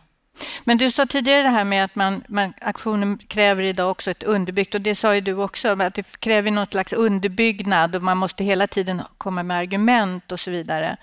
Men 0.63 0.77
du 0.77 0.91
sa 0.91 1.05
tidigare 1.05 1.43
det 1.43 1.49
här 1.49 1.63
med 1.63 1.85
att 1.85 1.95
man, 1.95 2.23
man, 2.27 2.53
aktionen 2.61 3.17
kräver 3.17 3.63
idag 3.63 3.91
också 3.91 4.11
ett 4.11 4.23
underbyggt, 4.23 4.75
och 4.75 4.81
det 4.81 4.95
sa 4.95 5.15
ju 5.15 5.21
du 5.21 5.33
också, 5.33 5.81
att 5.81 5.93
det 5.93 6.19
kräver 6.19 6.51
något 6.51 6.71
slags 6.71 6.93
underbyggnad 6.93 7.95
och 7.95 8.03
man 8.03 8.17
måste 8.17 8.43
hela 8.43 8.67
tiden 8.67 9.01
komma 9.17 9.43
med 9.43 9.57
argument 9.57 10.31
och 10.31 10.39
så 10.39 10.51
vidare. 10.51 10.97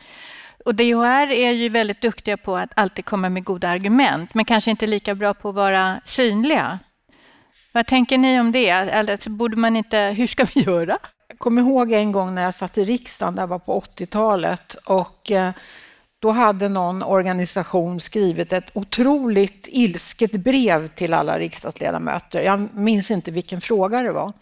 Och 0.64 0.74
DHR 0.74 1.32
är 1.32 1.52
ju 1.52 1.68
väldigt 1.68 2.00
duktiga 2.00 2.36
på 2.36 2.56
att 2.56 2.70
alltid 2.76 3.04
komma 3.04 3.28
med 3.28 3.44
goda 3.44 3.68
argument, 3.68 4.34
men 4.34 4.44
kanske 4.44 4.70
inte 4.70 4.86
lika 4.86 5.14
bra 5.14 5.34
på 5.34 5.48
att 5.48 5.54
vara 5.54 6.00
synliga. 6.04 6.78
Vad 7.72 7.86
tänker 7.86 8.18
ni 8.18 8.40
om 8.40 8.52
det? 8.52 8.70
Alltså, 8.70 9.30
borde 9.30 9.56
man 9.56 9.76
inte, 9.76 9.98
hur 9.98 10.26
ska 10.26 10.46
vi 10.54 10.60
göra? 10.60 10.98
Jag 11.34 11.38
kommer 11.38 11.62
ihåg 11.62 11.92
en 11.92 12.12
gång 12.12 12.34
när 12.34 12.42
jag 12.42 12.54
satt 12.54 12.78
i 12.78 12.84
riksdagen, 12.84 13.34
det 13.34 13.46
var 13.46 13.58
på 13.58 13.80
80-talet, 13.80 14.74
och 14.74 15.30
eh, 15.30 15.52
då 16.18 16.30
hade 16.30 16.68
någon 16.68 17.02
organisation 17.02 18.00
skrivit 18.00 18.52
ett 18.52 18.70
otroligt 18.72 19.68
ilsket 19.68 20.32
brev 20.32 20.88
till 20.88 21.14
alla 21.14 21.38
riksdagsledamöter. 21.38 22.42
Jag 22.42 22.74
minns 22.74 23.10
inte 23.10 23.30
vilken 23.30 23.60
fråga 23.60 24.02
det 24.02 24.12
var. 24.12 24.32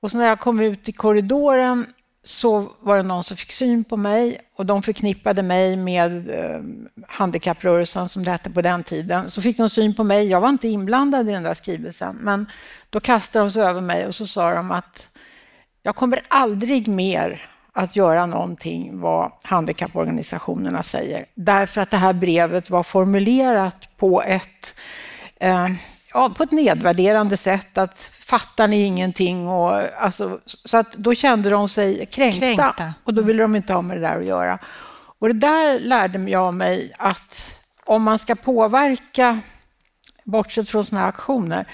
Och 0.00 0.10
så 0.10 0.18
när 0.18 0.28
jag 0.28 0.40
kom 0.40 0.60
ut 0.60 0.88
i 0.88 0.92
korridoren 0.92 1.86
så 2.24 2.72
var 2.80 2.96
det 2.96 3.02
någon 3.02 3.24
som 3.24 3.36
fick 3.36 3.52
syn 3.52 3.84
på 3.84 3.96
mig 3.96 4.40
och 4.56 4.66
de 4.66 4.82
förknippade 4.82 5.42
mig 5.42 5.76
med 5.76 6.30
eh, 6.30 6.60
handikapprörelsen 7.08 8.08
som 8.08 8.24
det 8.24 8.30
hette 8.30 8.50
på 8.50 8.62
den 8.62 8.84
tiden. 8.84 9.30
Så 9.30 9.42
fick 9.42 9.56
de 9.56 9.70
syn 9.70 9.94
på 9.94 10.04
mig. 10.04 10.26
Jag 10.26 10.40
var 10.40 10.48
inte 10.48 10.68
inblandad 10.68 11.28
i 11.28 11.32
den 11.32 11.42
där 11.42 11.54
skrivelsen, 11.54 12.16
men 12.16 12.46
då 12.90 13.00
kastade 13.00 13.44
de 13.44 13.50
sig 13.50 13.62
över 13.62 13.80
mig 13.80 14.06
och 14.06 14.14
så 14.14 14.26
sa 14.26 14.54
de 14.54 14.70
att 14.70 15.09
jag 15.82 15.96
kommer 15.96 16.22
aldrig 16.28 16.88
mer 16.88 17.42
att 17.72 17.96
göra 17.96 18.26
någonting 18.26 19.00
vad 19.00 19.32
handikapporganisationerna 19.42 20.82
säger. 20.82 21.26
Därför 21.34 21.80
att 21.80 21.90
det 21.90 21.96
här 21.96 22.12
brevet 22.12 22.70
var 22.70 22.82
formulerat 22.82 23.88
på 23.96 24.22
ett, 24.22 24.80
eh, 25.40 25.68
ja, 26.12 26.30
på 26.36 26.42
ett 26.42 26.52
nedvärderande 26.52 27.36
sätt. 27.36 27.78
Att 27.78 27.98
fattar 28.30 28.68
ni 28.68 28.82
ingenting? 28.82 29.48
Och, 29.48 30.02
alltså, 30.02 30.40
så 30.46 30.76
att 30.76 30.92
då 30.92 31.14
kände 31.14 31.50
de 31.50 31.68
sig 31.68 32.06
kränkta, 32.06 32.40
kränkta, 32.40 32.94
och 33.04 33.14
då 33.14 33.22
ville 33.22 33.42
de 33.42 33.56
inte 33.56 33.72
ha 33.72 33.82
med 33.82 33.96
det 33.96 34.00
där 34.00 34.18
att 34.18 34.26
göra. 34.26 34.58
Och 35.18 35.28
det 35.28 35.34
där 35.34 35.78
lärde 35.78 36.30
jag 36.30 36.54
mig 36.54 36.92
att 36.98 37.60
om 37.84 38.02
man 38.02 38.18
ska 38.18 38.34
påverka, 38.34 39.40
bortsett 40.24 40.68
från 40.68 40.84
sådana 40.84 41.02
här 41.02 41.08
aktioner, 41.08 41.66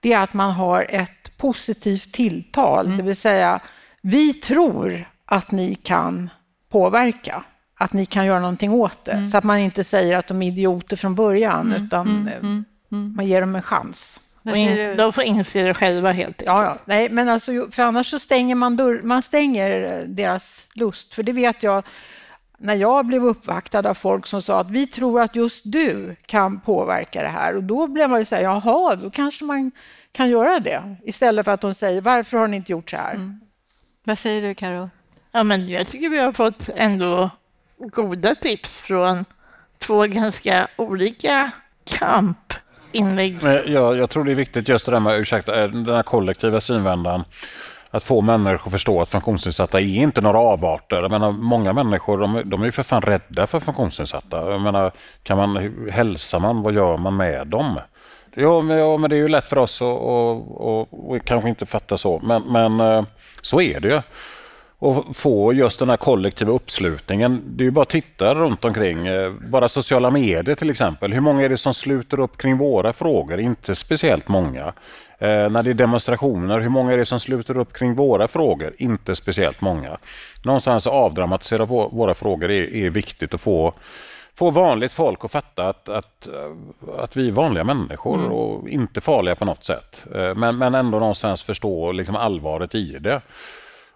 det 0.00 0.12
är 0.12 0.22
att 0.22 0.34
man 0.34 0.50
har 0.50 0.86
ett 0.88 1.19
positivt 1.40 2.12
tilltal. 2.12 2.86
Mm. 2.86 2.98
Det 2.98 3.02
vill 3.02 3.16
säga, 3.16 3.60
vi 4.00 4.34
tror 4.34 5.08
att 5.24 5.50
ni 5.50 5.74
kan 5.74 6.30
påverka, 6.68 7.44
att 7.74 7.92
ni 7.92 8.06
kan 8.06 8.26
göra 8.26 8.40
någonting 8.40 8.70
åt 8.70 9.04
det. 9.04 9.12
Mm. 9.12 9.26
Så 9.26 9.38
att 9.38 9.44
man 9.44 9.58
inte 9.58 9.84
säger 9.84 10.16
att 10.16 10.26
de 10.26 10.42
är 10.42 10.48
idioter 10.48 10.96
från 10.96 11.14
början, 11.14 11.72
mm. 11.72 11.84
utan 11.84 12.08
mm. 12.08 12.28
mm. 12.28 12.64
mm. 12.92 13.14
man 13.16 13.26
ger 13.26 13.40
dem 13.40 13.56
en 13.56 13.62
chans. 13.62 14.20
In, 14.54 14.96
de 14.96 15.12
får 15.12 15.24
inse 15.24 15.62
det 15.62 15.74
själva 15.74 16.12
helt 16.12 16.28
enkelt. 16.28 16.46
Ja, 16.46 16.64
ja. 16.64 16.76
Nej, 16.84 17.08
men 17.08 17.28
alltså, 17.28 17.68
för 17.70 17.82
annars 17.82 18.10
så 18.10 18.18
stänger 18.18 18.54
man, 18.54 18.76
dörr, 18.76 19.00
man 19.02 19.22
stänger 19.22 20.04
deras 20.06 20.68
lust. 20.74 21.14
För 21.14 21.22
det 21.22 21.32
vet 21.32 21.62
jag 21.62 21.84
när 22.62 22.74
jag 22.74 23.06
blev 23.06 23.24
uppvaktad 23.24 23.88
av 23.88 23.94
folk 23.94 24.26
som 24.26 24.42
sa 24.42 24.60
att 24.60 24.70
vi 24.70 24.86
tror 24.86 25.20
att 25.20 25.36
just 25.36 25.62
du 25.64 26.16
kan 26.26 26.60
påverka 26.60 27.22
det 27.22 27.28
här. 27.28 27.56
Och 27.56 27.64
då 27.64 27.86
blev 27.86 28.10
man 28.10 28.18
ju 28.18 28.24
så 28.24 28.34
här, 28.34 28.42
jaha, 28.42 28.96
då 28.96 29.10
kanske 29.10 29.44
man 29.44 29.70
kan 30.12 30.30
göra 30.30 30.58
det. 30.58 30.96
Istället 31.02 31.44
för 31.44 31.52
att 31.52 31.60
de 31.60 31.74
säger, 31.74 32.00
varför 32.00 32.38
har 32.38 32.48
ni 32.48 32.56
inte 32.56 32.72
gjort 32.72 32.90
så 32.90 32.96
här? 32.96 33.14
Mm. 33.14 33.40
Vad 34.04 34.18
säger 34.18 34.48
du, 34.48 34.54
Karo? 34.54 34.90
Ja, 35.32 35.42
men 35.42 35.68
jag 35.68 35.86
tycker 35.86 36.08
vi 36.08 36.18
har 36.18 36.32
fått 36.32 36.68
ändå 36.76 37.30
goda 37.78 38.34
tips 38.34 38.80
från 38.80 39.24
två 39.78 40.06
ganska 40.06 40.68
olika 40.76 41.50
kampinlägg. 41.84 43.42
Jag, 43.42 43.96
jag 43.96 44.10
tror 44.10 44.24
det 44.24 44.32
är 44.32 44.36
viktigt 44.36 44.68
just 44.68 44.86
det 44.86 44.92
där 44.92 45.00
med, 45.00 45.20
ursäkta, 45.20 45.62
eh, 45.62 45.68
den 45.68 45.94
här 45.94 46.02
kollektiva 46.02 46.60
synvändan 46.60 47.24
att 47.90 48.02
få 48.02 48.20
människor 48.20 48.66
att 48.66 48.72
förstå 48.72 49.02
att 49.02 49.08
funktionsnedsatta 49.08 49.80
är 49.80 49.84
inte 49.84 50.20
några 50.20 50.38
avarter. 50.38 50.96
Jag 50.96 51.10
menar, 51.10 51.32
många 51.32 51.72
människor 51.72 52.18
de, 52.18 52.42
de 52.44 52.60
är 52.60 52.66
ju 52.66 52.72
för 52.72 52.82
fan 52.82 53.02
rädda 53.02 53.46
för 53.46 53.60
funktionsnedsatta. 53.60 54.50
Jag 54.50 54.60
menar, 54.60 54.92
kan 55.22 55.36
man, 55.36 55.88
hälsar 55.90 56.40
man, 56.40 56.62
vad 56.62 56.74
gör 56.74 56.96
man 56.96 57.16
med 57.16 57.46
dem? 57.46 57.80
Ja, 58.34 58.60
men, 58.60 58.78
ja, 58.78 58.96
men 58.96 59.10
det 59.10 59.16
är 59.16 59.18
ju 59.18 59.28
lätt 59.28 59.48
för 59.48 59.58
oss 59.58 59.82
att 59.82 59.86
och, 59.86 60.60
och, 60.68 61.10
och 61.10 61.24
kanske 61.24 61.48
inte 61.48 61.66
fatta 61.66 61.98
så, 61.98 62.20
men, 62.22 62.42
men 62.42 62.80
eh, 62.80 63.04
så 63.42 63.60
är 63.60 63.80
det 63.80 63.88
ju. 63.88 64.00
och 64.78 65.16
få 65.16 65.52
just 65.52 65.78
den 65.78 65.88
här 65.90 65.96
kollektiva 65.96 66.52
uppslutningen. 66.52 67.42
Det 67.46 67.62
är 67.62 67.66
ju 67.66 67.70
bara 67.70 67.82
att 67.82 67.88
titta 67.88 68.34
runt 68.34 68.64
omkring. 68.64 69.06
Eh, 69.06 69.32
bara 69.32 69.68
sociala 69.68 70.10
medier 70.10 70.54
till 70.54 70.70
exempel. 70.70 71.12
Hur 71.12 71.20
många 71.20 71.42
är 71.42 71.48
det 71.48 71.56
som 71.56 71.74
sluter 71.74 72.20
upp 72.20 72.36
kring 72.38 72.58
våra 72.58 72.92
frågor? 72.92 73.40
Inte 73.40 73.74
speciellt 73.74 74.28
många. 74.28 74.72
Eh, 75.20 75.50
när 75.50 75.62
det 75.62 75.70
är 75.70 75.74
demonstrationer, 75.74 76.60
hur 76.60 76.68
många 76.68 76.92
är 76.92 76.96
det 76.96 77.06
som 77.06 77.20
sluter 77.20 77.56
upp 77.56 77.72
kring 77.72 77.94
våra 77.94 78.28
frågor? 78.28 78.72
Inte 78.78 79.16
speciellt 79.16 79.60
många. 79.60 79.98
Någonstans 80.44 80.86
avdramatisera 80.86 81.64
våra 81.64 82.14
frågor 82.14 82.50
är, 82.50 82.74
är 82.74 82.90
viktigt 82.90 83.34
att 83.34 83.40
få 83.40 83.74
få 84.34 84.50
vanligt 84.50 84.92
folk 84.92 85.24
att 85.24 85.32
fatta 85.32 85.68
att, 85.68 85.88
att, 85.88 86.28
att 86.98 87.16
vi 87.16 87.28
är 87.28 87.32
vanliga 87.32 87.64
människor 87.64 88.18
mm. 88.18 88.32
och 88.32 88.68
inte 88.68 89.00
farliga 89.00 89.34
på 89.34 89.44
något 89.44 89.64
sätt. 89.64 90.04
Eh, 90.14 90.34
men, 90.34 90.58
men 90.58 90.74
ändå 90.74 90.98
någonstans 90.98 91.42
förstå 91.42 91.92
liksom 91.92 92.16
allvaret 92.16 92.74
i 92.74 92.98
det. 92.98 93.20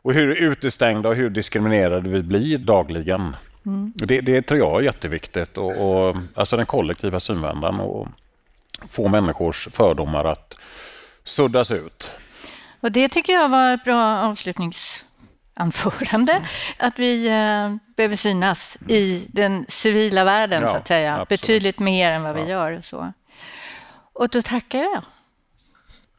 Och 0.02 0.12
hur 0.12 0.28
utestängda 0.34 1.08
och 1.08 1.16
hur 1.16 1.30
diskriminerade 1.30 2.08
vi 2.08 2.22
blir 2.22 2.58
dagligen. 2.58 3.36
Mm. 3.66 3.92
Det, 3.94 4.20
det 4.20 4.42
tror 4.42 4.60
jag 4.60 4.80
är 4.80 4.84
jätteviktigt. 4.84 5.58
Och, 5.58 5.70
och, 5.70 6.16
alltså 6.34 6.56
den 6.56 6.66
kollektiva 6.66 7.20
synvändan 7.20 7.80
och 7.80 8.08
få 8.90 9.08
människors 9.08 9.68
fördomar 9.72 10.24
att 10.24 10.56
suddas 11.24 11.70
ut. 11.70 12.10
Och 12.80 12.92
Det 12.92 13.08
tycker 13.08 13.32
jag 13.32 13.48
var 13.48 13.74
ett 13.74 13.84
bra 13.84 14.18
avslutnings 14.18 15.04
anförande, 15.54 16.32
mm. 16.32 16.44
att 16.78 16.98
vi 16.98 17.26
eh, 17.26 17.94
behöver 17.96 18.16
synas 18.16 18.78
i 18.88 19.26
den 19.28 19.66
civila 19.68 20.24
världen, 20.24 20.62
ja, 20.62 20.68
så 20.68 20.76
att 20.76 20.88
säga. 20.88 21.12
Absolut. 21.12 21.28
Betydligt 21.28 21.78
mer 21.78 22.10
än 22.10 22.22
vad 22.22 22.34
vi 22.34 22.42
gör. 22.42 22.78
Och, 22.78 22.84
så. 22.84 23.12
och 24.12 24.28
då 24.28 24.42
tackar 24.42 24.78
jag. 24.78 25.02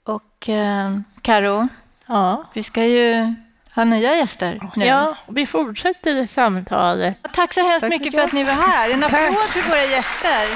Och 0.04 0.50
eh, 0.50 1.00
Karo, 1.22 1.68
ja. 2.06 2.46
vi 2.54 2.64
ska 2.64 2.84
ju 2.86 3.36
ha 3.76 3.84
nya 3.84 4.16
gäster 4.16 4.70
nu. 4.76 4.86
Ja, 4.86 5.16
vi 5.28 5.46
fortsätter 5.46 6.28
samtalet. 6.28 7.18
Tack 7.34 7.54
så 7.54 7.68
hemskt 7.68 7.82
Tack 7.82 7.90
mycket 7.90 8.14
för 8.14 8.22
att 8.22 8.34
ni 8.34 8.44
var 8.44 8.54
här. 8.54 8.94
En 8.94 9.04
applåd 9.04 9.50
för 9.50 9.70
våra 9.70 9.84
gäster. 9.84 10.48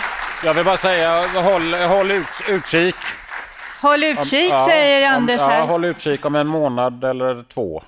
Jag 0.44 0.54
vill 0.54 0.66
bara 0.66 0.78
säga, 0.78 1.28
håll, 1.42 1.74
håll 1.74 2.12
ut, 2.12 2.28
utkik. 2.50 2.96
Håll 3.82 4.04
utkik, 4.04 4.54
om, 4.54 4.60
säger 4.60 5.02
ja, 5.02 5.10
Anders 5.10 5.42
här. 5.42 5.60
Ja, 5.60 5.66
håll 5.66 5.86
utkik 5.86 6.26
om 6.26 6.36
en 6.36 6.48
månad 6.48 7.04
eller 7.04 7.44
två. 7.44 7.84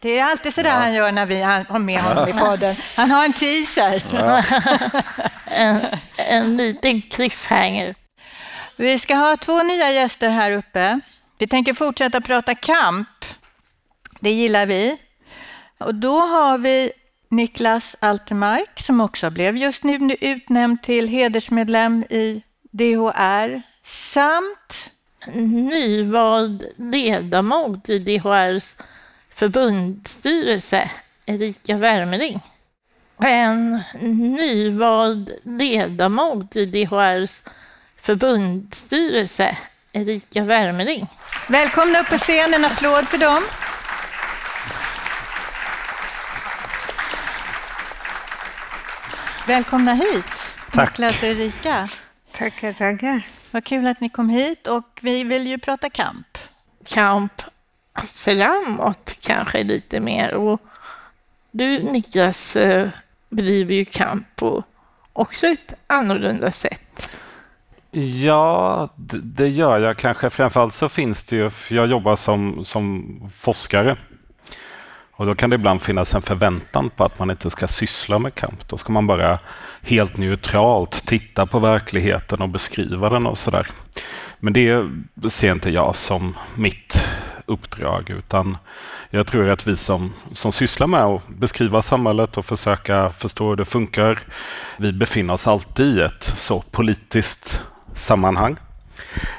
Det 0.00 0.18
är 0.18 0.24
alltid 0.24 0.54
så 0.54 0.62
där 0.62 0.68
ja. 0.68 0.74
han 0.74 0.94
gör 0.94 1.12
när 1.12 1.26
vi 1.26 1.42
har 1.42 1.78
med 1.78 2.00
honom 2.00 2.28
i 2.28 2.32
podden. 2.32 2.76
Han 2.96 3.10
har 3.10 3.24
en 3.24 3.32
teaser. 3.32 4.02
Ja. 4.12 4.42
en, 5.46 5.80
en 6.16 6.56
liten 6.56 7.02
cliffhanger. 7.02 7.94
Vi 8.76 8.98
ska 8.98 9.14
ha 9.14 9.36
två 9.36 9.62
nya 9.62 9.90
gäster 9.90 10.28
här 10.28 10.50
uppe. 10.50 11.00
Vi 11.38 11.46
tänker 11.46 11.74
fortsätta 11.74 12.20
prata 12.20 12.54
kamp. 12.54 13.08
Det 14.20 14.30
gillar 14.30 14.66
vi. 14.66 14.98
Och 15.78 15.94
då 15.94 16.20
har 16.20 16.58
vi 16.58 16.92
Niklas 17.30 17.96
Altermark 18.00 18.80
som 18.80 19.00
också 19.00 19.30
blev 19.30 19.56
just 19.56 19.84
nu 19.84 20.16
utnämnd 20.20 20.82
till 20.82 21.08
hedersmedlem 21.08 22.04
i 22.10 22.42
DHR 22.72 23.62
samt 23.84 24.92
nyvald 25.34 26.64
ledamot 26.76 27.88
i 27.88 27.98
DHRs 27.98 28.74
förbundsstyrelse, 29.30 30.90
Erika 31.26 31.76
Wermering. 31.76 32.40
En 33.18 33.82
nyvald 34.36 35.30
ledamot 35.42 36.56
i 36.56 36.66
DHRs 36.66 37.42
förbundsstyrelse, 37.96 39.56
Erika 39.92 40.44
Wermering. 40.44 41.06
Välkomna 41.48 42.00
upp 42.00 42.08
på 42.08 42.18
scen, 42.18 42.54
en 42.54 42.64
applåd 42.64 43.08
för 43.08 43.18
dem. 43.18 43.42
Välkomna 49.46 49.94
hit, 49.94 50.24
Tack. 50.72 50.98
Niklas 50.98 51.22
och 51.22 51.28
Erika. 51.28 51.88
Tackar, 52.32 52.72
tackar. 52.72 53.35
Vad 53.56 53.64
kul 53.64 53.86
att 53.86 54.00
ni 54.00 54.08
kom 54.08 54.28
hit 54.28 54.66
och 54.66 54.98
vi 55.02 55.24
vill 55.24 55.46
ju 55.46 55.58
prata 55.58 55.90
kamp. 55.90 56.38
Kamp 56.86 57.42
framåt 58.14 59.12
kanske 59.20 59.64
lite 59.64 60.00
mer. 60.00 60.34
Och 60.34 60.60
du 61.50 61.82
Niklas 61.82 62.56
eh, 62.56 62.88
bedriver 63.28 63.74
ju 63.74 63.84
kamp 63.84 64.26
på 64.36 64.64
också 65.12 65.46
ett 65.46 65.74
annorlunda 65.86 66.52
sätt. 66.52 67.10
Ja, 67.90 68.88
det 69.22 69.48
gör 69.48 69.78
jag 69.78 69.96
kanske. 69.98 70.30
Framförallt 70.30 70.74
så 70.74 70.88
finns 70.88 71.24
det 71.24 71.36
ju, 71.36 71.50
jag 71.68 71.86
jobbar 71.86 72.16
som, 72.16 72.64
som 72.64 73.20
forskare. 73.36 73.96
Och 75.16 75.26
då 75.26 75.34
kan 75.34 75.50
det 75.50 75.54
ibland 75.54 75.82
finnas 75.82 76.14
en 76.14 76.22
förväntan 76.22 76.90
på 76.90 77.04
att 77.04 77.18
man 77.18 77.30
inte 77.30 77.50
ska 77.50 77.66
syssla 77.66 78.18
med 78.18 78.34
kamp. 78.34 78.68
Då 78.68 78.78
ska 78.78 78.92
man 78.92 79.06
bara 79.06 79.38
helt 79.82 80.16
neutralt 80.16 81.06
titta 81.06 81.46
på 81.46 81.58
verkligheten 81.58 82.42
och 82.42 82.48
beskriva 82.48 83.10
den 83.10 83.26
och 83.26 83.38
sådär. 83.38 83.68
Men 84.38 84.52
det 84.52 85.30
ser 85.30 85.52
inte 85.52 85.70
jag 85.70 85.96
som 85.96 86.36
mitt 86.54 87.08
uppdrag, 87.46 88.10
utan 88.10 88.56
jag 89.10 89.26
tror 89.26 89.48
att 89.48 89.66
vi 89.66 89.76
som, 89.76 90.12
som 90.32 90.52
sysslar 90.52 90.86
med 90.86 91.04
att 91.04 91.28
beskriva 91.28 91.82
samhället 91.82 92.36
och 92.36 92.46
försöka 92.46 93.10
förstå 93.10 93.48
hur 93.48 93.56
det 93.56 93.64
funkar, 93.64 94.20
vi 94.76 94.92
befinner 94.92 95.34
oss 95.34 95.48
alltid 95.48 95.98
i 95.98 96.00
ett 96.00 96.22
så 96.22 96.60
politiskt 96.70 97.62
sammanhang. 97.94 98.56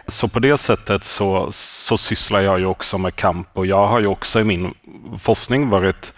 Så 0.08 0.28
på 0.28 0.40
det 0.40 0.58
sättet 0.58 1.04
så, 1.04 1.52
så 1.52 1.98
sysslar 1.98 2.42
jag 2.42 2.60
ju 2.60 2.66
också 2.66 2.98
med 2.98 3.16
kamp 3.16 3.48
och 3.54 3.66
jag 3.66 3.88
har 3.88 4.00
ju 4.00 4.08
också 4.08 4.40
i 4.40 4.44
min 4.44 4.74
forskning 5.20 5.70
varit 5.70 6.14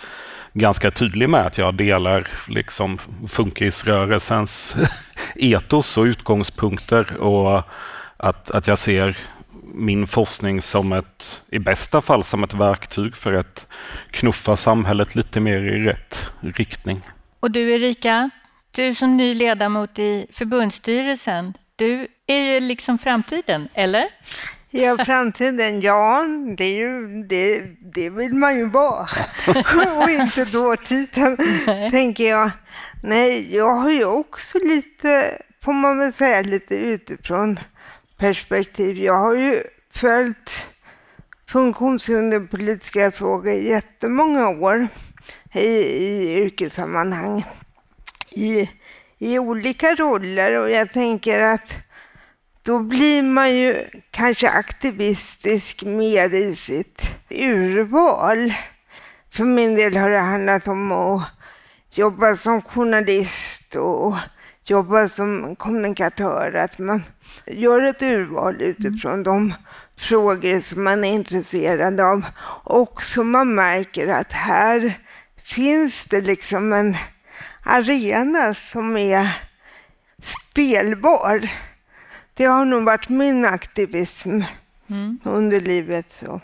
ganska 0.54 0.92
tydlig 0.92 1.30
med 1.30 1.46
att 1.46 1.58
jag 1.58 1.74
delar 1.74 2.28
liksom 2.48 2.98
funkisrörelsens 3.28 4.76
etos 5.36 5.98
och 5.98 6.04
utgångspunkter 6.04 7.18
och 7.18 7.64
att, 8.18 8.52
att 8.52 8.68
jag 8.68 8.80
ser 8.80 9.18
min 9.74 10.08
forskning 10.08 10.62
som 10.62 10.94
ett, 10.94 11.42
i 11.52 11.60
bästa 11.60 12.02
fall 12.02 12.24
som 12.24 12.44
ett 12.44 12.54
verktyg 12.54 13.16
för 13.16 13.34
att 13.34 13.68
knuffa 14.12 14.56
samhället 14.56 15.16
lite 15.16 15.40
mer 15.40 15.60
i 15.60 15.86
rätt 15.86 16.30
riktning. 16.40 17.02
Och 17.40 17.52
du 17.52 17.72
Erika, 17.72 18.30
du 18.72 18.96
som 18.96 19.18
ny 19.18 19.34
ledamot 19.34 20.00
i 20.00 20.28
förbundsstyrelsen, 20.32 21.54
du 21.80 22.08
är 22.28 22.54
ju 22.54 22.60
liksom 22.60 22.98
framtiden, 22.98 23.70
eller? 23.74 24.06
Ja, 24.70 24.98
framtiden, 24.98 25.82
ja, 25.82 26.26
det, 26.58 26.64
är 26.64 26.76
ju, 26.76 27.24
det, 27.24 27.64
det 27.94 28.10
vill 28.10 28.34
man 28.34 28.58
ju 28.58 28.70
vara. 28.70 29.08
och 30.04 30.10
inte 30.10 30.46
dåtiden, 30.46 31.38
tänker 31.92 32.30
jag. 32.30 32.52
Nej, 33.04 33.56
jag 33.56 33.76
har 33.76 33.90
ju 33.90 34.06
också 34.06 34.58
lite, 34.58 35.42
får 35.62 35.74
man 35.74 36.00
väl 36.00 36.14
säga, 36.14 36.42
lite 36.42 36.76
utifrån 36.76 37.60
perspektiv. 38.18 38.98
Jag 38.98 39.18
har 39.18 39.36
ju 39.36 39.64
följt 39.94 40.70
funktionshinderpolitiska 41.48 43.12
frågor 43.12 43.54
i 43.54 43.70
jättemånga 43.70 44.50
år 44.50 44.88
i, 45.54 45.60
i 45.60 46.34
yrkessammanhang, 46.34 47.46
i, 48.32 48.70
i 49.20 49.40
olika 49.40 49.96
roller 49.96 50.60
och 50.60 50.70
jag 50.70 50.92
tänker 50.92 51.42
att 51.42 51.74
då 52.64 52.80
blir 52.80 53.24
man 53.24 53.56
ju 53.56 53.86
kanske 54.12 54.50
aktivistisk 54.50 55.84
mer 55.84 56.34
i 56.34 56.56
sitt 56.56 57.02
urval. 57.30 58.54
För 59.32 59.44
min 59.44 59.76
del 59.76 59.98
har 59.98 60.10
det 60.10 60.20
handlat 60.20 60.68
om 60.68 60.92
att 60.92 61.24
jobba 61.92 62.36
som 62.36 62.62
journalist 62.62 63.76
och 63.76 64.16
jobba 64.64 65.10
som 65.10 65.56
kommunikatör, 65.56 66.54
att 66.54 66.80
man 66.80 67.04
gör 67.46 67.82
ett 67.82 68.02
urval 68.02 68.62
utifrån 68.62 69.24
de 69.24 69.54
frågor 69.98 70.62
som 70.62 70.84
man 70.84 71.04
är 71.04 71.14
intresserad 71.14 72.00
av 72.00 72.26
och 72.64 73.04
som 73.04 73.32
man 73.32 73.56
märker 73.56 74.08
att 74.08 74.34
här 74.34 74.94
finns 75.44 76.04
det 76.04 76.22
liksom 76.22 76.74
en 76.74 76.96
arena 77.70 78.54
som 78.54 78.98
är 78.98 79.28
spelbar. 80.22 81.50
Det 82.34 82.46
har 82.46 82.66
nog 82.66 82.84
varit 82.84 83.10
min 83.10 83.46
aktivism 83.46 84.42
mm. 84.90 85.20
under 85.24 85.62
livet. 85.62 86.06
Så. 86.14 86.42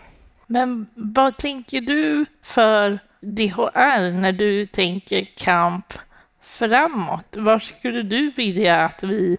Men 0.47 0.88
vad 0.95 1.38
tänker 1.38 1.81
du 1.81 2.25
för 2.43 2.99
DHR 3.21 4.11
när 4.11 4.31
du 4.31 4.65
tänker 4.65 5.27
kamp 5.38 5.93
framåt? 6.41 7.35
Var 7.35 7.59
skulle 7.59 8.03
du 8.03 8.31
vilja 8.31 8.85
att 8.85 9.03
vi 9.03 9.38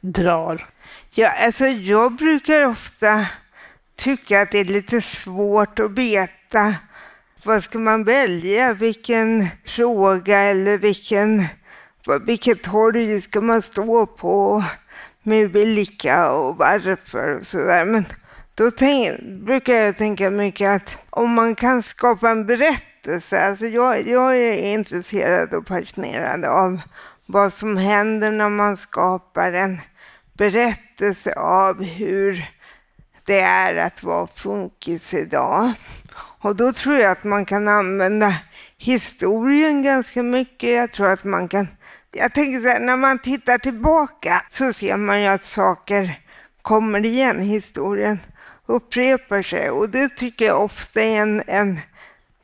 drar? 0.00 0.66
Ja, 1.10 1.30
alltså 1.46 1.66
jag 1.66 2.12
brukar 2.12 2.66
ofta 2.66 3.26
tycka 3.94 4.42
att 4.42 4.52
det 4.52 4.58
är 4.58 4.64
lite 4.64 5.00
svårt 5.00 5.78
att 5.78 5.90
veta 5.90 6.74
vad 7.44 7.64
ska 7.64 7.78
man 7.78 8.04
välja, 8.04 8.72
vilken 8.72 9.46
fråga 9.64 10.38
eller 10.38 10.78
vilken, 10.78 11.44
vilket 12.26 12.62
torg 12.62 13.20
ska 13.20 13.40
man 13.40 13.62
stå 13.62 14.06
på 14.06 14.64
med 15.22 15.52
vilka 15.52 16.30
och 16.30 16.56
varför 16.56 17.38
och 17.38 17.46
sådär. 17.46 17.84
Men 17.84 18.04
då 18.54 18.70
tänk, 18.70 19.20
brukar 19.22 19.74
jag 19.74 19.96
tänka 19.96 20.30
mycket 20.30 20.68
att 20.68 20.96
om 21.10 21.32
man 21.32 21.54
kan 21.54 21.82
skapa 21.82 22.30
en 22.30 22.46
berättelse. 22.46 23.40
Alltså 23.40 23.66
jag, 23.66 24.08
jag 24.08 24.36
är 24.36 24.74
intresserad 24.74 25.54
och 25.54 25.68
fascinerad 25.68 26.44
av 26.44 26.80
vad 27.26 27.52
som 27.52 27.76
händer 27.76 28.30
när 28.30 28.48
man 28.48 28.76
skapar 28.76 29.52
en 29.52 29.80
berättelse 30.32 31.32
av 31.32 31.84
hur 31.84 32.50
det 33.24 33.40
är 33.40 33.76
att 33.76 34.02
vara 34.02 34.26
funkis 34.26 35.14
idag. 35.14 35.72
Och 36.40 36.56
då 36.56 36.72
tror 36.72 36.98
jag 36.98 37.12
att 37.12 37.24
man 37.24 37.44
kan 37.44 37.68
använda 37.68 38.34
historien 38.78 39.82
ganska 39.82 40.22
mycket. 40.22 40.70
Jag 40.70 40.92
tror 40.92 41.08
att 41.08 41.24
man 41.24 41.48
kan... 41.48 41.68
Jag 42.12 42.32
tänker 42.34 42.60
så 42.60 42.68
här, 42.68 42.80
när 42.80 42.96
man 42.96 43.18
tittar 43.18 43.58
tillbaka 43.58 44.42
så 44.50 44.72
ser 44.72 44.96
man 44.96 45.22
ju 45.22 45.26
att 45.26 45.44
saker 45.44 46.20
kommer 46.62 47.04
igen. 47.04 47.40
Historien 47.40 48.18
upprepar 48.66 49.42
sig 49.42 49.70
och 49.70 49.90
det 49.90 50.08
tycker 50.08 50.44
jag 50.44 50.64
ofta 50.64 51.00
är 51.00 51.22
en, 51.22 51.42
en 51.46 51.80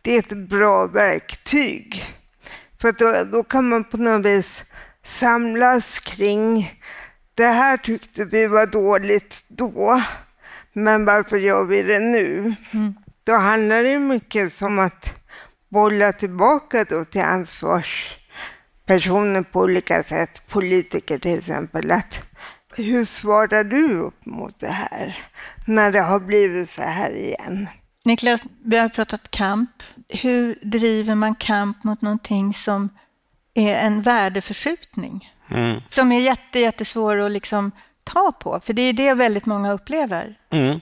det 0.03 0.15
är 0.15 0.19
ett 0.19 0.49
bra 0.49 0.87
verktyg. 0.87 2.05
För 2.81 2.93
då, 2.93 3.25
då 3.33 3.43
kan 3.43 3.69
man 3.69 3.85
på 3.85 3.97
något 3.97 4.27
vis 4.27 4.65
samlas 5.03 5.99
kring 5.99 6.73
det 7.35 7.47
här 7.47 7.77
tyckte 7.77 8.25
vi 8.25 8.47
var 8.47 8.67
dåligt 8.67 9.45
då, 9.49 10.03
men 10.73 11.05
varför 11.05 11.37
gör 11.37 11.65
vi 11.65 11.83
det 11.83 12.01
nu? 12.01 12.55
Mm. 12.75 12.95
Då 13.27 13.33
handlar 13.33 13.83
det 13.83 13.99
mycket 13.99 14.62
om 14.62 14.79
att 14.79 15.15
bolla 15.69 16.12
tillbaka 16.12 16.85
då 16.91 17.05
till 17.05 17.21
ansvarspersoner 17.21 19.43
på 19.43 19.61
olika 19.61 20.03
sätt, 20.03 20.43
politiker 20.49 21.19
till 21.19 21.39
exempel. 21.39 21.91
Att, 21.91 22.23
hur 22.77 23.05
svarar 23.05 23.65
du 23.65 23.99
upp 23.99 24.27
mot 24.27 24.59
det 24.59 24.69
här 24.69 25.19
när 25.67 25.93
det 25.93 26.01
har 26.01 26.21
blivit 26.21 26.71
så 26.71 26.83
här 26.83 27.11
igen? 27.11 27.69
Niklas, 28.05 28.43
vi 28.65 28.77
har 28.77 28.89
pratat 28.89 29.31
kamp. 29.31 29.83
Hur 30.09 30.59
driver 30.62 31.15
man 31.15 31.35
kamp 31.35 31.85
mot 31.85 32.03
någonting 32.03 32.55
som 32.55 32.89
är 33.55 33.75
en 33.75 34.03
värdeförskjutning? 34.03 35.33
Mm. 35.51 35.81
Som 35.89 36.12
är 36.12 36.21
jätte, 36.21 36.59
jättesvår 36.59 37.17
att 37.17 37.31
liksom 37.31 37.73
ta 38.05 38.33
på, 38.33 38.61
för 38.61 38.73
det 38.73 38.83
är 38.83 38.93
det 38.93 39.15
väldigt 39.15 39.47
många 39.47 39.73
upplever. 39.73 40.39
Mm. 40.51 40.81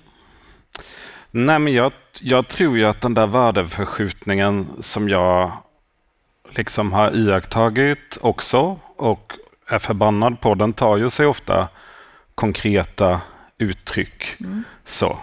Nej, 1.36 1.58
men 1.58 1.72
jag, 1.72 1.92
jag 2.20 2.48
tror 2.48 2.78
ju 2.78 2.84
att 2.84 3.00
den 3.00 3.14
där 3.14 3.26
värdeförskjutningen 3.26 4.66
som 4.80 5.08
jag 5.08 5.52
liksom 6.50 6.92
har 6.92 7.16
iakttagit 7.16 8.18
också 8.20 8.78
och 8.96 9.32
är 9.66 9.78
förbannad 9.78 10.40
på, 10.40 10.54
den 10.54 10.72
tar 10.72 10.96
ju 10.96 11.10
sig 11.10 11.26
ofta 11.26 11.68
konkreta 12.34 13.20
uttryck. 13.58 14.36
Mm. 14.40 14.64
Så. 14.84 15.18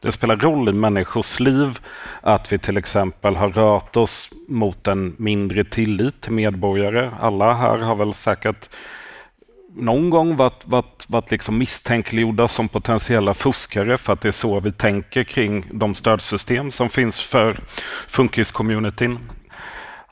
Det 0.00 0.12
spelar 0.12 0.36
roll 0.36 0.68
i 0.68 0.72
människors 0.72 1.40
liv 1.40 1.78
att 2.20 2.52
vi 2.52 2.58
till 2.58 2.76
exempel 2.76 3.36
har 3.36 3.48
rört 3.48 3.96
oss 3.96 4.30
mot 4.48 4.86
en 4.86 5.14
mindre 5.18 5.64
tillit 5.64 6.20
till 6.20 6.32
medborgare. 6.32 7.10
Alla 7.20 7.54
här 7.54 7.78
har 7.78 7.96
väl 7.96 8.14
säkert 8.14 8.70
någon 9.76 10.10
gång 10.10 10.36
varit, 10.36 10.66
varit, 10.66 11.04
varit 11.08 11.30
liksom 11.30 11.58
misstänkliggjorda 11.58 12.48
som 12.48 12.68
potentiella 12.68 13.34
fuskare 13.34 13.98
för 13.98 14.12
att 14.12 14.20
det 14.20 14.28
är 14.28 14.32
så 14.32 14.60
vi 14.60 14.72
tänker 14.72 15.24
kring 15.24 15.66
de 15.72 15.94
stödsystem 15.94 16.70
som 16.70 16.88
finns 16.88 17.20
för 17.20 17.60
funkis-communityn. 18.08 19.18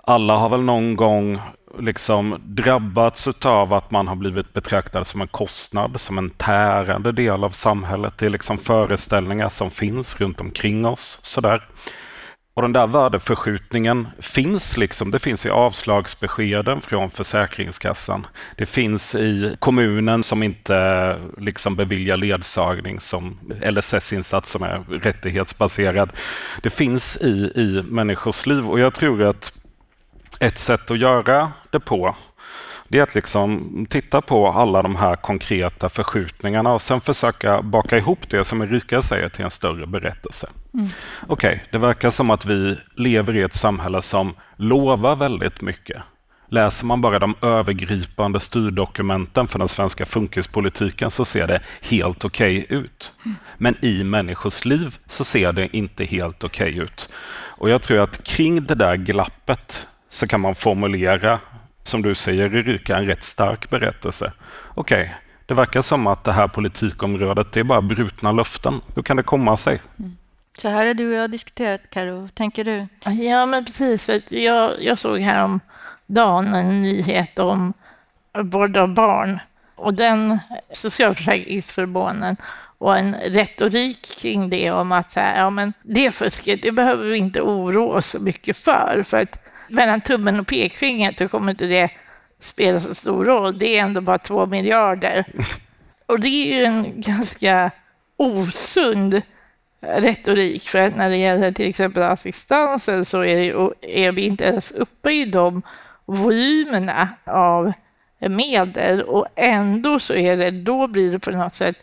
Alla 0.05 0.37
har 0.37 0.49
väl 0.49 0.61
någon 0.63 0.97
gång 0.97 1.41
liksom 1.79 2.37
drabbats 2.45 3.29
av 3.45 3.75
att 3.75 3.91
man 3.91 4.09
har 4.09 4.17
blivit 4.17 4.53
betraktad 4.53 5.07
som 5.07 5.21
en 5.21 5.29
kostnad, 5.29 6.01
som 6.01 6.19
en 6.19 6.31
tärande 6.31 7.13
del 7.13 7.45
av 7.45 7.51
samhället. 7.51 8.15
Det 8.19 8.27
är 8.27 8.31
liksom 8.31 8.59
föreställningar 8.59 9.49
som 9.49 9.71
finns 9.71 10.17
runt 10.17 10.41
omkring 10.41 10.87
oss. 10.87 11.19
Sådär. 11.23 11.69
Och 12.55 12.63
den 12.63 12.73
där 12.73 12.87
värdeförskjutningen 12.87 14.09
finns 14.19 14.77
liksom. 14.77 15.11
Det 15.11 15.19
finns 15.19 15.47
i 15.47 15.51
avslagsbeskeden 15.51 16.81
från 16.81 17.11
Försäkringskassan. 17.11 18.27
Det 18.57 18.67
finns 18.67 19.15
i 19.15 19.57
kommunen 19.59 20.23
som 20.23 20.43
inte 20.43 21.17
liksom 21.39 21.77
beviljar 21.77 22.17
ledsagning 22.17 23.01
som 23.01 23.39
LSS-insats 23.63 24.51
som 24.51 24.63
är 24.63 24.79
rättighetsbaserad. 24.89 26.11
Det 26.63 26.71
finns 26.71 27.17
i, 27.17 27.53
i 27.55 27.83
människors 27.89 28.47
liv 28.47 28.69
och 28.69 28.81
jag 28.81 28.95
tror 28.95 29.23
att 29.23 29.53
ett 30.41 30.59
sätt 30.59 30.91
att 30.91 30.99
göra 30.99 31.53
det 31.71 31.81
på 31.81 32.17
det 32.91 32.99
är 32.99 33.03
att 33.03 33.15
liksom 33.15 33.87
titta 33.91 34.21
på 34.21 34.49
alla 34.49 34.83
de 34.83 34.97
här 34.97 35.17
konkreta 35.17 35.89
förskjutningarna 35.89 36.73
och 36.73 36.83
sen 36.83 37.01
försöka 37.01 37.63
baka 37.63 37.99
ihop 37.99 38.31
det 38.31 38.45
som 38.45 38.63
Erika 38.63 39.03
säger 39.03 39.29
till 39.29 39.45
en 39.45 39.51
större 39.51 39.87
berättelse. 39.87 40.49
Mm. 40.75 40.87
Okej, 41.27 41.53
okay, 41.53 41.61
det 41.71 41.79
verkar 41.79 42.11
som 42.11 42.31
att 42.31 42.45
vi 42.45 42.77
lever 42.97 43.37
i 43.37 43.43
ett 43.43 43.55
samhälle 43.55 44.03
som 44.03 44.35
lovar 44.57 45.17
väldigt 45.17 45.61
mycket. 45.61 46.03
Läser 46.49 46.87
man 46.87 47.01
bara 47.01 47.19
de 47.19 47.35
övergripande 47.43 48.41
styrdokumenten 48.41 49.47
för 49.47 49.59
den 49.59 49.69
svenska 49.69 50.07
funkispolitiken 50.07 51.11
så 51.11 51.25
ser 51.25 51.47
det 51.47 51.61
helt 51.81 52.25
okej 52.25 52.65
okay 52.65 52.79
ut. 52.79 53.13
Mm. 53.25 53.37
Men 53.59 53.85
i 53.85 54.05
människors 54.05 54.65
liv 54.65 54.97
så 55.07 55.25
ser 55.25 55.53
det 55.53 55.77
inte 55.77 56.05
helt 56.05 56.45
okej 56.45 56.71
okay 56.73 56.83
ut. 56.83 57.09
Och 57.33 57.71
jag 57.71 57.83
tror 57.83 57.99
att 57.99 58.25
kring 58.25 58.65
det 58.65 58.75
där 58.75 58.97
glappet 58.97 59.87
så 60.09 60.27
kan 60.27 60.41
man 60.41 60.55
formulera, 60.55 61.39
som 61.91 62.03
du 62.03 62.15
säger 62.15 62.55
Erika, 62.55 62.97
en 62.97 63.07
rätt 63.07 63.23
stark 63.23 63.71
berättelse. 63.71 64.33
Okej, 64.75 65.03
okay, 65.03 65.15
det 65.47 65.55
verkar 65.55 65.83
som 65.83 66.07
att 66.07 66.25
det 66.25 66.33
här 66.33 66.49
politikområdet 66.49 67.53
det 67.53 67.61
är 67.61 67.65
bara 67.65 67.83
brutna 67.83 68.33
löften. 68.33 68.81
Hur 68.95 69.03
kan 69.03 69.17
det 69.17 69.23
komma 69.23 69.57
sig? 69.57 69.81
Mm. 69.99 70.17
Så 70.59 70.69
här 70.69 70.87
har 70.87 70.95
du 70.95 71.09
och 71.09 71.15
jag 71.15 71.31
diskuterat, 71.31 71.81
Karo. 71.91 72.29
tänker 72.29 72.65
du? 72.65 72.87
Ja, 73.11 73.47
men 73.47 73.65
precis. 73.65 74.05
För 74.05 74.37
jag, 74.37 74.83
jag 74.83 74.99
såg 74.99 75.21
häromdagen 75.21 76.55
en 76.55 76.83
nyhet 76.83 77.39
om 77.39 77.73
vård 78.39 78.77
av 78.77 78.95
barn 78.95 79.39
och 79.81 79.95
den 79.95 80.39
socialförsäkringsförmånen 80.73 82.37
och 82.79 82.99
en 82.99 83.15
retorik 83.15 84.19
kring 84.21 84.51
det 84.51 84.71
om 84.71 84.93
att 84.93 85.13
så 85.13 85.21
här, 85.21 85.39
ja, 85.39 85.51
men 85.51 85.73
det 85.83 86.11
fusket 86.11 86.63
det 86.63 86.73
behöver 86.73 87.05
vi 87.05 87.19
inte 87.19 87.43
oroa 87.43 87.97
oss 87.97 88.07
så 88.07 88.19
mycket 88.19 88.57
för. 88.57 89.03
För 89.07 89.21
att 89.21 89.49
mellan 89.69 90.01
tummen 90.01 90.41
och 90.41 90.47
pekfingret 90.47 91.19
så 91.19 91.29
kommer 91.29 91.51
inte 91.51 91.67
det 91.67 91.91
spela 92.41 92.81
så 92.81 92.95
stor 92.95 93.25
roll. 93.25 93.59
Det 93.59 93.79
är 93.79 93.83
ändå 93.83 94.01
bara 94.01 94.19
två 94.19 94.47
miljarder. 94.47 95.25
Och 96.07 96.21
det 96.21 96.29
är 96.29 96.59
ju 96.59 96.65
en 96.65 97.01
ganska 97.01 97.71
osund 98.17 99.23
retorik. 99.81 100.69
För 100.69 100.79
att 100.79 100.97
när 100.97 101.11
det 101.11 101.17
gäller 101.17 101.53
till 101.53 101.69
exempel 101.69 102.03
assistansen 102.03 103.05
så 103.05 103.25
är, 103.25 103.37
det, 103.37 104.07
är 104.07 104.13
vi 104.13 104.23
inte 104.23 104.45
ens 104.45 104.73
uppe 104.73 105.13
i 105.13 105.25
de 105.25 105.63
volymerna 106.07 107.09
av 107.25 107.73
medel 108.29 109.03
och 109.03 109.27
ändå 109.37 110.01
så 110.01 110.15
är 110.15 110.37
det, 110.37 110.51
då 110.51 110.87
blir 110.87 111.13
det 111.13 111.19
på 111.19 111.31
något 111.31 111.55
sätt 111.55 111.77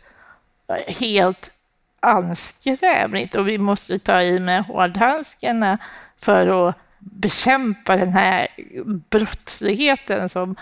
helt 0.87 1.53
anskrämligt 1.99 3.35
och 3.35 3.47
vi 3.47 3.57
måste 3.57 3.99
ta 3.99 4.21
i 4.21 4.39
med 4.39 4.63
hårdhandskarna 4.63 5.77
för 6.19 6.69
att 6.69 6.75
bekämpa 6.99 7.97
den 7.97 8.13
här 8.13 8.47
brottsligheten 9.09 10.29
som 10.29 10.55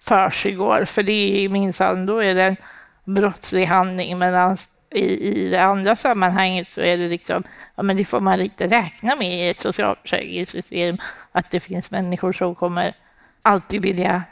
försiggår. 0.00 0.84
För 0.84 1.02
det 1.02 1.44
är 1.44 1.48
minsann, 1.48 2.06
då 2.06 2.18
är 2.18 2.34
det 2.34 2.44
en 2.44 2.56
brottslig 3.04 3.66
handling. 3.66 4.18
Medan 4.18 4.56
i, 4.90 5.28
i 5.28 5.48
det 5.50 5.62
andra 5.62 5.96
sammanhanget 5.96 6.70
så 6.70 6.80
är 6.80 6.98
det 6.98 7.08
liksom, 7.08 7.42
ja 7.74 7.82
men 7.82 7.96
det 7.96 8.04
får 8.04 8.20
man 8.20 8.40
inte 8.40 8.68
räkna 8.68 9.16
med 9.16 9.46
i 9.46 9.48
ett 9.48 9.60
socialförsäkringssystem, 9.60 10.98
att 11.32 11.50
det 11.50 11.60
finns 11.60 11.90
människor 11.90 12.32
som 12.32 12.54
kommer 12.54 12.94
alltid 13.42 13.82
vilja 13.82 14.22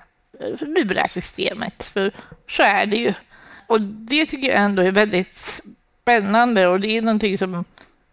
lura 0.60 1.08
systemet. 1.08 1.82
För 1.82 2.12
så 2.48 2.62
är 2.62 2.86
det 2.86 2.96
ju. 2.96 3.14
Och 3.66 3.80
det 3.80 4.26
tycker 4.26 4.48
jag 4.48 4.56
ändå 4.56 4.82
är 4.82 4.92
väldigt 4.92 5.60
spännande 6.02 6.66
och 6.66 6.80
det 6.80 6.96
är 6.96 7.02
någonting 7.02 7.38
som 7.38 7.64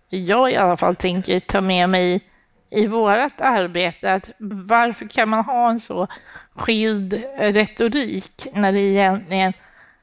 jag 0.09 0.51
i 0.51 0.55
alla 0.55 0.77
fall 0.77 0.95
tänker 0.95 1.39
ta 1.39 1.61
med 1.61 1.89
mig 1.89 2.21
i 2.69 2.87
vårt 2.87 3.41
arbete. 3.41 4.13
Att 4.13 4.29
varför 4.39 5.07
kan 5.07 5.29
man 5.29 5.45
ha 5.45 5.69
en 5.69 5.79
så 5.79 6.07
skild 6.55 7.25
retorik 7.39 8.47
när 8.53 8.71
det 8.71 8.79
egentligen 8.79 9.53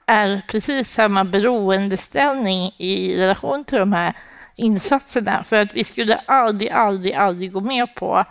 är 0.06 0.42
precis 0.48 0.90
samma 0.90 1.24
beroendeställning 1.24 2.72
i 2.78 3.16
relation 3.16 3.64
till 3.64 3.78
de 3.78 3.92
här 3.92 4.12
insatserna? 4.56 5.44
För 5.44 5.56
att 5.56 5.74
vi 5.74 5.84
skulle 5.84 6.14
aldrig, 6.14 6.70
aldrig, 6.70 7.14
aldrig 7.14 7.52
gå 7.52 7.60
med 7.60 7.94
på 7.94 8.24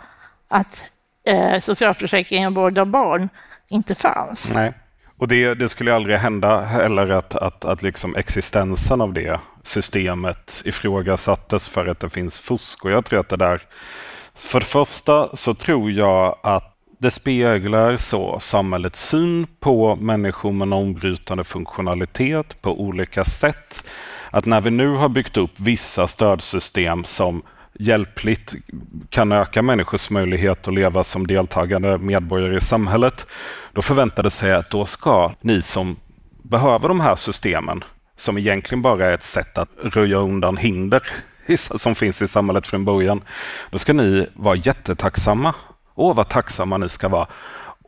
att 0.48 0.84
eh, 1.26 1.60
socialförsäkringen 1.60 2.54
vårdar 2.54 2.84
barn 2.84 3.28
inte 3.74 3.94
fanns. 3.94 4.50
Nej. 4.54 4.72
Och 5.18 5.28
det, 5.28 5.54
det, 5.54 5.68
skulle 5.68 5.94
aldrig 5.94 6.18
hända 6.18 6.60
heller 6.60 7.08
att, 7.08 7.34
att, 7.34 7.64
att 7.64 7.82
liksom 7.82 8.16
existensen 8.16 9.00
av 9.00 9.12
det 9.12 9.40
systemet 9.62 10.62
ifrågasattes 10.64 11.68
för 11.68 11.86
att 11.86 12.00
det 12.00 12.10
finns 12.10 12.38
fusk. 12.38 12.84
Och 12.84 12.90
jag 12.90 13.04
tror 13.04 13.20
att 13.20 13.28
det 13.28 13.36
där 13.36 13.62
för 14.34 14.60
det 14.60 14.66
första 14.66 15.36
så 15.36 15.54
tror 15.54 15.90
jag 15.90 16.38
att 16.42 16.70
det 16.98 17.10
speglar 17.10 17.96
så 17.96 18.40
samhällets 18.40 19.08
syn 19.08 19.46
på 19.60 19.96
människor 19.96 20.52
med 20.52 20.68
normbrytande 20.68 21.44
funktionalitet 21.44 22.62
på 22.62 22.80
olika 22.80 23.24
sätt. 23.24 23.84
Att 24.30 24.46
när 24.46 24.60
vi 24.60 24.70
nu 24.70 24.88
har 24.88 25.08
byggt 25.08 25.36
upp 25.36 25.60
vissa 25.60 26.06
stödsystem 26.06 27.04
som 27.04 27.42
hjälpligt 27.78 28.54
kan 29.10 29.32
öka 29.32 29.62
människors 29.62 30.10
möjlighet 30.10 30.68
att 30.68 30.74
leva 30.74 31.04
som 31.04 31.26
deltagande 31.26 31.98
medborgare 31.98 32.56
i 32.56 32.60
samhället, 32.60 33.26
då 33.72 33.82
förväntade 33.82 34.30
sig 34.30 34.52
att 34.52 34.70
då 34.70 34.86
ska 34.86 35.32
ni 35.40 35.62
som 35.62 35.96
behöver 36.42 36.88
de 36.88 37.00
här 37.00 37.16
systemen, 37.16 37.84
som 38.16 38.38
egentligen 38.38 38.82
bara 38.82 39.06
är 39.06 39.12
ett 39.12 39.22
sätt 39.22 39.58
att 39.58 39.70
röja 39.82 40.16
undan 40.16 40.56
hinder 40.56 41.02
som 41.56 41.94
finns 41.94 42.22
i 42.22 42.28
samhället 42.28 42.66
från 42.66 42.84
början, 42.84 43.22
då 43.70 43.78
ska 43.78 43.92
ni 43.92 44.26
vara 44.34 44.56
jättetacksamma. 44.56 45.54
Åh, 45.94 46.14
vad 46.14 46.28
tacksamma 46.28 46.78
ni 46.78 46.88
ska 46.88 47.08
vara. 47.08 47.26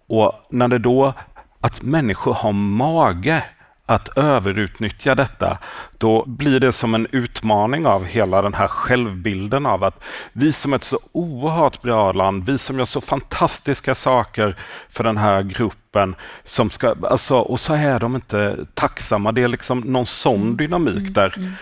Och 0.09 0.33
när 0.51 0.69
det 0.69 0.79
då, 0.79 1.13
att 1.61 1.83
människor 1.83 2.35
har 2.35 2.53
mage 2.53 3.43
att 3.87 4.19
överutnyttja 4.19 5.15
detta, 5.15 5.59
då 5.99 6.25
blir 6.27 6.61
det 6.61 6.73
som 6.73 6.95
en 6.95 7.07
utmaning 7.13 7.87
av 7.87 8.05
hela 8.05 8.43
den 8.43 8.55
här 8.55 8.69
självbilden 8.69 9.67
av 9.67 9.85
att 9.85 10.05
vi 10.33 10.53
som 10.53 10.75
ett 10.75 10.85
så 10.85 10.99
oerhört 11.13 11.83
bra 11.83 12.13
land, 12.13 12.47
vi 12.47 12.59
som 12.59 12.79
gör 12.79 12.87
så 12.87 13.01
fantastiska 13.01 13.95
saker 13.95 14.57
för 14.89 15.05
den 15.05 15.17
här 15.17 15.43
gruppen, 15.43 16.15
som 16.45 16.71
ska, 16.71 16.97
alltså, 17.03 17.37
och 17.39 17.61
så 17.61 17.75
är 17.75 18.01
de 18.01 18.15
inte 18.15 18.57
tacksamma. 18.75 19.33
Det 19.33 19.43
är 19.43 19.49
liksom 19.49 19.81
någon 19.81 20.07
sån 20.07 20.43
mm. 20.43 20.57
dynamik 20.57 20.97
mm. 20.97 21.13
där. 21.13 21.35
Mm. 21.37 21.53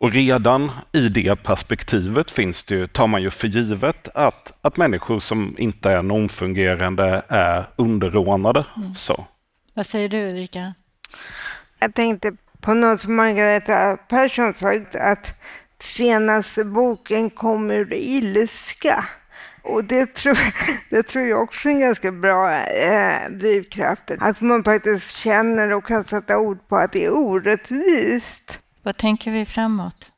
Och 0.00 0.12
redan 0.12 0.70
i 0.92 1.08
det 1.08 1.42
perspektivet 1.42 2.30
finns 2.30 2.64
det 2.64 2.74
ju, 2.74 2.86
tar 2.86 3.06
man 3.06 3.22
ju 3.22 3.30
för 3.30 3.48
givet 3.48 4.08
att, 4.14 4.52
att 4.62 4.76
människor 4.76 5.20
som 5.20 5.54
inte 5.58 5.90
är 5.90 6.02
normfungerande 6.02 7.22
är 7.28 7.68
underordnade. 7.76 8.64
Mm. 8.76 8.94
Så. 8.94 9.26
Vad 9.74 9.86
säger 9.86 10.08
du 10.08 10.30
Ulrika? 10.30 10.74
Jag 11.78 11.94
tänkte 11.94 12.32
på 12.60 12.74
något 12.74 13.00
som 13.00 13.16
Margareta 13.16 13.96
Persson 13.96 14.54
sagt, 14.54 14.94
att 14.94 15.34
senaste 15.80 16.64
boken 16.64 17.30
kom 17.30 17.70
ur 17.70 17.92
ilska. 17.92 19.04
Och 19.62 19.84
det 19.84 20.14
tror, 20.14 20.38
det 20.90 21.02
tror 21.02 21.26
jag 21.26 21.42
också 21.42 21.68
är 21.68 21.72
en 21.72 21.80
ganska 21.80 22.12
bra 22.12 22.52
eh, 22.60 23.30
drivkraft. 23.30 24.10
Att 24.20 24.40
man 24.40 24.64
faktiskt 24.64 25.16
känner 25.16 25.72
och 25.72 25.86
kan 25.86 26.04
sätta 26.04 26.38
ord 26.38 26.68
på 26.68 26.76
att 26.76 26.92
det 26.92 27.04
är 27.04 27.16
orättvist. 27.16 28.58
Vad 28.82 28.96
tänker 28.96 29.30
vi 29.30 29.44
framåt? 29.44 30.12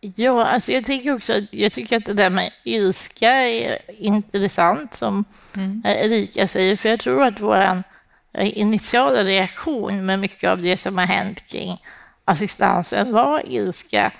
Ja, 0.00 0.46
alltså 0.46 0.72
jag 0.72 0.84
tycker 0.84 1.14
också 1.14 1.32
att, 1.32 1.54
jag 1.54 1.72
tycker 1.72 1.96
att 1.96 2.04
det 2.04 2.12
där 2.12 2.30
med 2.30 2.50
ilska 2.64 3.30
är 3.30 3.78
intressant, 3.88 4.94
som 4.94 5.24
mm. 5.56 5.82
Erika 5.84 6.48
säger, 6.48 6.76
för 6.76 6.88
jag 6.88 7.00
tror 7.00 7.24
att 7.24 7.40
vår 7.40 7.82
initiala 8.46 9.24
reaktion 9.24 10.06
med 10.06 10.18
mycket 10.18 10.50
av 10.50 10.62
det 10.62 10.76
som 10.76 10.98
har 10.98 11.06
hänt 11.06 11.48
kring 11.50 11.82
assistansen 12.24 13.12
var 13.12 13.42
ilska, 13.46 14.12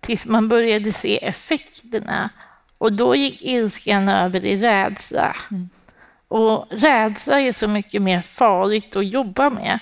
tills 0.00 0.26
man 0.26 0.48
började 0.48 0.92
se 0.92 1.24
effekterna. 1.24 2.30
Och 2.78 2.92
då 2.92 3.14
gick 3.14 3.42
ilskan 3.42 4.08
över 4.08 4.44
i 4.44 4.56
rädsla. 4.56 5.36
Mm. 5.50 5.68
Och 6.28 6.66
rädsla 6.70 7.40
är 7.40 7.52
så 7.52 7.68
mycket 7.68 8.02
mer 8.02 8.22
farligt 8.22 8.96
att 8.96 9.06
jobba 9.06 9.50
med, 9.50 9.78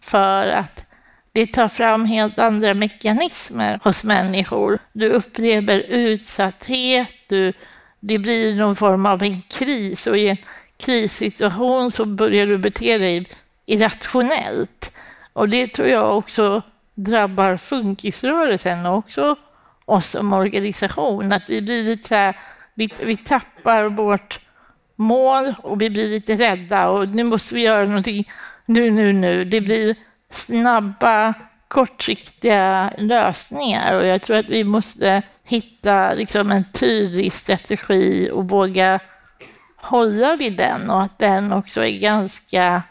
för 0.00 0.48
att 0.48 0.84
det 1.32 1.46
tar 1.46 1.68
fram 1.68 2.04
helt 2.04 2.38
andra 2.38 2.74
mekanismer 2.74 3.80
hos 3.84 4.04
människor. 4.04 4.78
Du 4.92 5.08
upplever 5.08 5.78
utsatthet, 5.88 7.08
du, 7.28 7.52
det 8.00 8.18
blir 8.18 8.56
någon 8.56 8.76
form 8.76 9.06
av 9.06 9.22
en 9.22 9.42
kris 9.42 10.06
och 10.06 10.18
i 10.18 10.28
en 10.28 10.36
krissituation 10.80 11.90
så 11.90 12.04
börjar 12.04 12.46
du 12.46 12.58
bete 12.58 12.98
dig 12.98 13.26
irrationellt. 13.66 14.92
Och 15.32 15.48
det 15.48 15.66
tror 15.66 15.88
jag 15.88 16.18
också 16.18 16.62
drabbar 16.94 17.56
funkisrörelsen 17.56 18.86
och 18.86 18.98
också 18.98 19.36
oss 19.84 20.10
som 20.10 20.32
organisation. 20.32 21.32
Att 21.32 21.50
vi 21.50 21.62
blir 21.62 21.84
lite 21.84 22.08
så 22.08 22.14
här, 22.14 22.36
vi, 22.74 22.88
vi 23.00 23.16
tappar 23.16 23.84
vårt 23.84 24.40
mål 24.96 25.54
och 25.62 25.82
vi 25.82 25.90
blir 25.90 26.08
lite 26.08 26.36
rädda 26.36 26.88
och 26.88 27.08
nu 27.08 27.24
måste 27.24 27.54
vi 27.54 27.62
göra 27.62 27.84
någonting 27.84 28.30
nu, 28.66 28.90
nu, 28.90 29.12
nu. 29.12 29.44
Det 29.44 29.60
blir 29.60 29.94
snabba, 30.30 31.34
kortsiktiga 31.68 32.92
lösningar 32.98 33.98
och 33.98 34.06
jag 34.06 34.22
tror 34.22 34.36
att 34.36 34.48
vi 34.48 34.64
måste 34.64 35.22
hitta 35.44 36.14
liksom 36.14 36.50
en 36.50 36.64
tydlig 36.72 37.32
strategi 37.32 38.30
och 38.32 38.48
våga 38.48 39.00
hålla 39.80 40.36
vid 40.36 40.56
den 40.56 40.90
och 40.90 41.02
att 41.02 41.18
den 41.18 41.52
också 41.52 41.84
är 41.84 41.98
ganska 41.98 42.82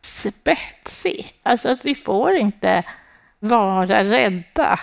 spetsig. 0.00 1.32
Alltså 1.42 1.68
att 1.68 1.84
vi 1.84 1.94
får 1.94 2.32
inte 2.32 2.82
vara 3.38 4.04
rädda 4.04 4.80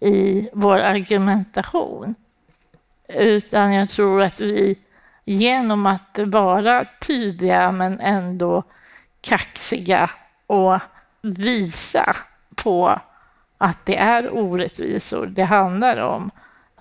i 0.00 0.48
vår 0.52 0.78
argumentation. 0.78 2.14
Utan 3.08 3.72
jag 3.72 3.90
tror 3.90 4.22
att 4.22 4.40
vi 4.40 4.78
genom 5.24 5.86
att 5.86 6.18
vara 6.18 6.84
tydliga 7.00 7.72
men 7.72 8.00
ändå 8.00 8.62
kaxiga 9.20 10.10
och 10.46 10.78
visa 11.22 12.16
på 12.54 13.00
att 13.58 13.86
det 13.86 13.96
är 13.96 14.34
orättvisor 14.34 15.26
det 15.26 15.44
handlar 15.44 16.00
om, 16.00 16.30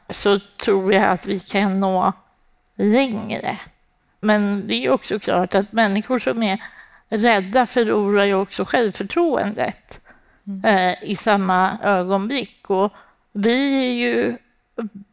så 0.10 0.40
tror 0.40 0.94
jag 0.94 1.04
att 1.04 1.26
vi 1.26 1.40
kan 1.40 1.80
nå 1.80 2.14
längre. 2.76 3.58
Men 4.24 4.68
det 4.68 4.86
är 4.86 4.90
också 4.90 5.20
klart 5.20 5.56
att 5.56 5.72
människor 5.72 6.20
som 6.20 6.44
är 6.44 6.60
rädda 7.10 7.66
förlorar 7.66 8.24
ju 8.24 8.34
också 8.34 8.66
självförtroendet 8.66 10.02
mm. 10.48 10.66
eh, 10.66 11.04
i 11.04 11.16
samma 11.16 11.78
ögonblick. 11.84 12.70
Och 12.70 12.94
vi 13.32 13.86
är 13.86 13.94
ju 13.94 14.38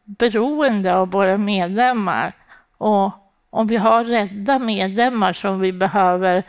beroende 0.05 0.95
av 0.95 1.11
våra 1.11 1.37
medlemmar. 1.37 2.33
Och 2.77 3.11
om 3.49 3.67
vi 3.67 3.77
har 3.77 4.03
rädda 4.03 4.59
medlemmar 4.59 5.33
som 5.33 5.59
vi 5.59 5.71
behöver 5.71 6.43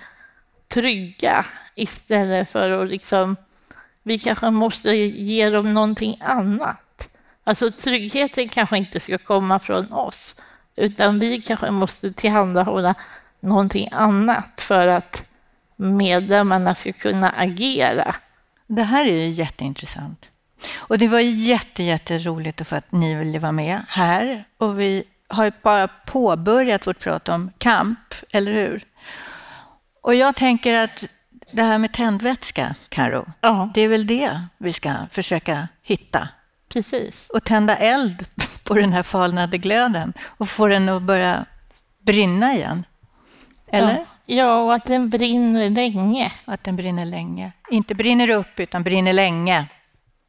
trygga 0.69 1.47
istället 1.75 2.51
för 2.51 2.71
att 2.71 2.89
liksom, 2.89 3.37
vi 4.03 4.19
kanske 4.19 4.51
måste 4.51 4.97
ge 4.97 5.51
dem 5.51 5.75
någonting 5.75 6.17
annat. 6.21 7.09
Alltså 7.45 7.71
tryggheten 7.71 8.49
kanske 8.49 8.79
inte 8.79 9.01
ska 9.01 9.19
komma 9.19 9.59
från 9.59 9.93
oss, 9.93 10.35
utan 10.77 11.19
vi 11.19 11.43
kanske 11.43 11.71
måste 11.71 12.13
tillhandahålla 12.13 12.95
någonting 13.41 13.89
annat 13.93 14.61
för 14.61 14.89
att 14.89 15.23
medlemmarna 15.77 16.75
ska 16.75 16.93
kunna 16.93 17.31
agera. 17.31 18.15
Det 18.67 18.83
här 18.83 19.05
är 19.07 19.13
ju 19.13 19.31
jätteintressant. 19.31 20.31
Och 20.75 20.99
det 20.99 21.09
var 21.09 21.21
jätte, 21.21 21.83
jätteroligt 21.83 22.69
för 22.69 22.77
att 22.77 22.93
ni 22.93 23.15
ville 23.15 23.39
vara 23.39 23.53
med 23.53 23.85
här. 23.89 24.45
Och 24.59 24.81
vi 24.81 25.05
har 25.29 25.53
bara 25.63 25.89
påbörjat 25.89 26.87
vårt 26.87 26.99
prat 26.99 27.29
om 27.29 27.51
kamp, 27.59 28.15
eller 28.31 28.53
hur? 28.53 28.83
Och 30.01 30.15
jag 30.15 30.37
tänker 30.37 30.75
att 30.85 31.05
det 31.51 31.63
här 31.63 31.79
med 31.79 31.93
tändvätska, 31.93 32.75
Karo, 32.89 33.33
ja. 33.41 33.71
det 33.75 33.81
är 33.81 33.89
väl 33.89 34.07
det 34.07 34.41
vi 34.59 34.73
ska 34.73 34.95
försöka 35.11 35.69
hitta. 35.83 36.29
Precis. 36.69 37.27
Och 37.35 37.45
tända 37.45 37.77
eld 37.77 38.27
på 38.75 38.81
den 38.81 38.93
här 38.93 39.03
falnade 39.03 39.59
glöden 39.59 40.13
och 40.27 40.49
få 40.49 40.67
den 40.67 40.89
att 40.89 41.03
börja 41.03 41.45
brinna 41.99 42.55
igen. 42.55 42.85
Eller? 43.73 43.95
Ja. 43.95 44.07
Ja, 44.27 44.63
och 44.63 44.75
att 44.75 44.85
den 44.85 45.11
brinner 45.11 45.71
länge. 45.71 46.33
Att 46.45 46.65
den 46.65 46.77
brinner 46.77 47.05
länge. 47.05 47.53
Inte 47.71 47.95
brinner 47.95 48.31
upp, 48.31 48.61
utan 48.61 48.83
brinner 48.83 49.13
länge. 49.13 49.67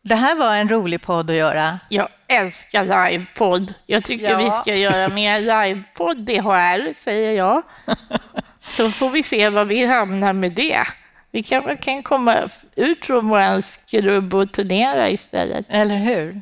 Det 0.01 0.15
här 0.15 0.36
var 0.36 0.56
en 0.56 0.69
rolig 0.69 1.01
podd 1.01 1.29
att 1.29 1.36
göra. 1.36 1.79
Jag 1.89 2.08
älskar 2.27 2.84
livepodd. 2.84 3.73
Jag 3.86 4.03
tycker 4.03 4.29
ja. 4.29 4.38
vi 4.38 4.51
ska 4.51 4.75
göra 4.75 5.10
mer 5.10 5.39
livepodd 5.39 6.17
DHR, 6.17 6.93
säger 7.03 7.38
jag. 7.38 7.63
Så 8.63 8.89
får 8.89 9.10
vi 9.10 9.23
se 9.23 9.49
var 9.49 9.65
vi 9.65 9.86
hamnar 9.86 10.34
med 10.34 10.51
det. 10.51 10.84
Vi 11.32 11.43
kanske 11.43 11.77
kan 11.77 12.03
komma 12.03 12.47
ut 12.75 13.06
från 13.06 13.29
vår 13.29 13.62
skrubb 13.62 14.34
och 14.34 14.51
turnera 14.51 15.10
istället. 15.10 15.65
Eller 15.69 15.95
hur? 15.95 16.41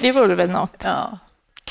Det 0.00 0.12
vore 0.12 0.34
väl 0.34 0.50
något. 0.50 0.82
Ja. 0.84 1.18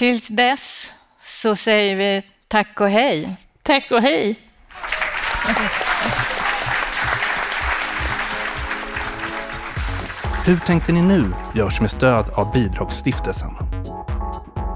Tills 0.02 0.28
dess 0.28 0.94
så 1.24 1.56
säger 1.56 1.96
vi 1.96 2.24
tack 2.48 2.82
och 2.82 2.90
hej. 2.90 3.36
Tack 3.64 3.88
och 3.92 4.02
hej. 4.02 4.40
Hur 10.46 10.58
tänkte 10.58 10.92
ni 10.92 11.02
nu 11.02 11.32
görs 11.56 11.82
med 11.82 11.90
stöd 11.90 12.30
av 12.30 12.52
Bidragsstiftelsen. 12.54 13.52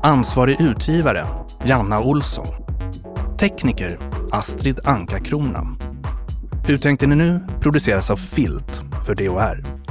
Ansvarig 0.04 0.62
utgivare 0.62 1.28
Janna 1.66 2.02
Olsson. 2.02 2.48
Tekniker 3.40 3.98
Astrid 4.32 4.80
Anka 4.84 5.20
Krona. 5.20 5.78
Hur 6.68 6.78
tänkte 6.78 7.08
ni 7.08 7.16
nu 7.16 7.40
produceras 7.62 8.12
av 8.12 8.18
Filt 8.18 8.82
för 9.06 9.16
DHR. 9.16 9.85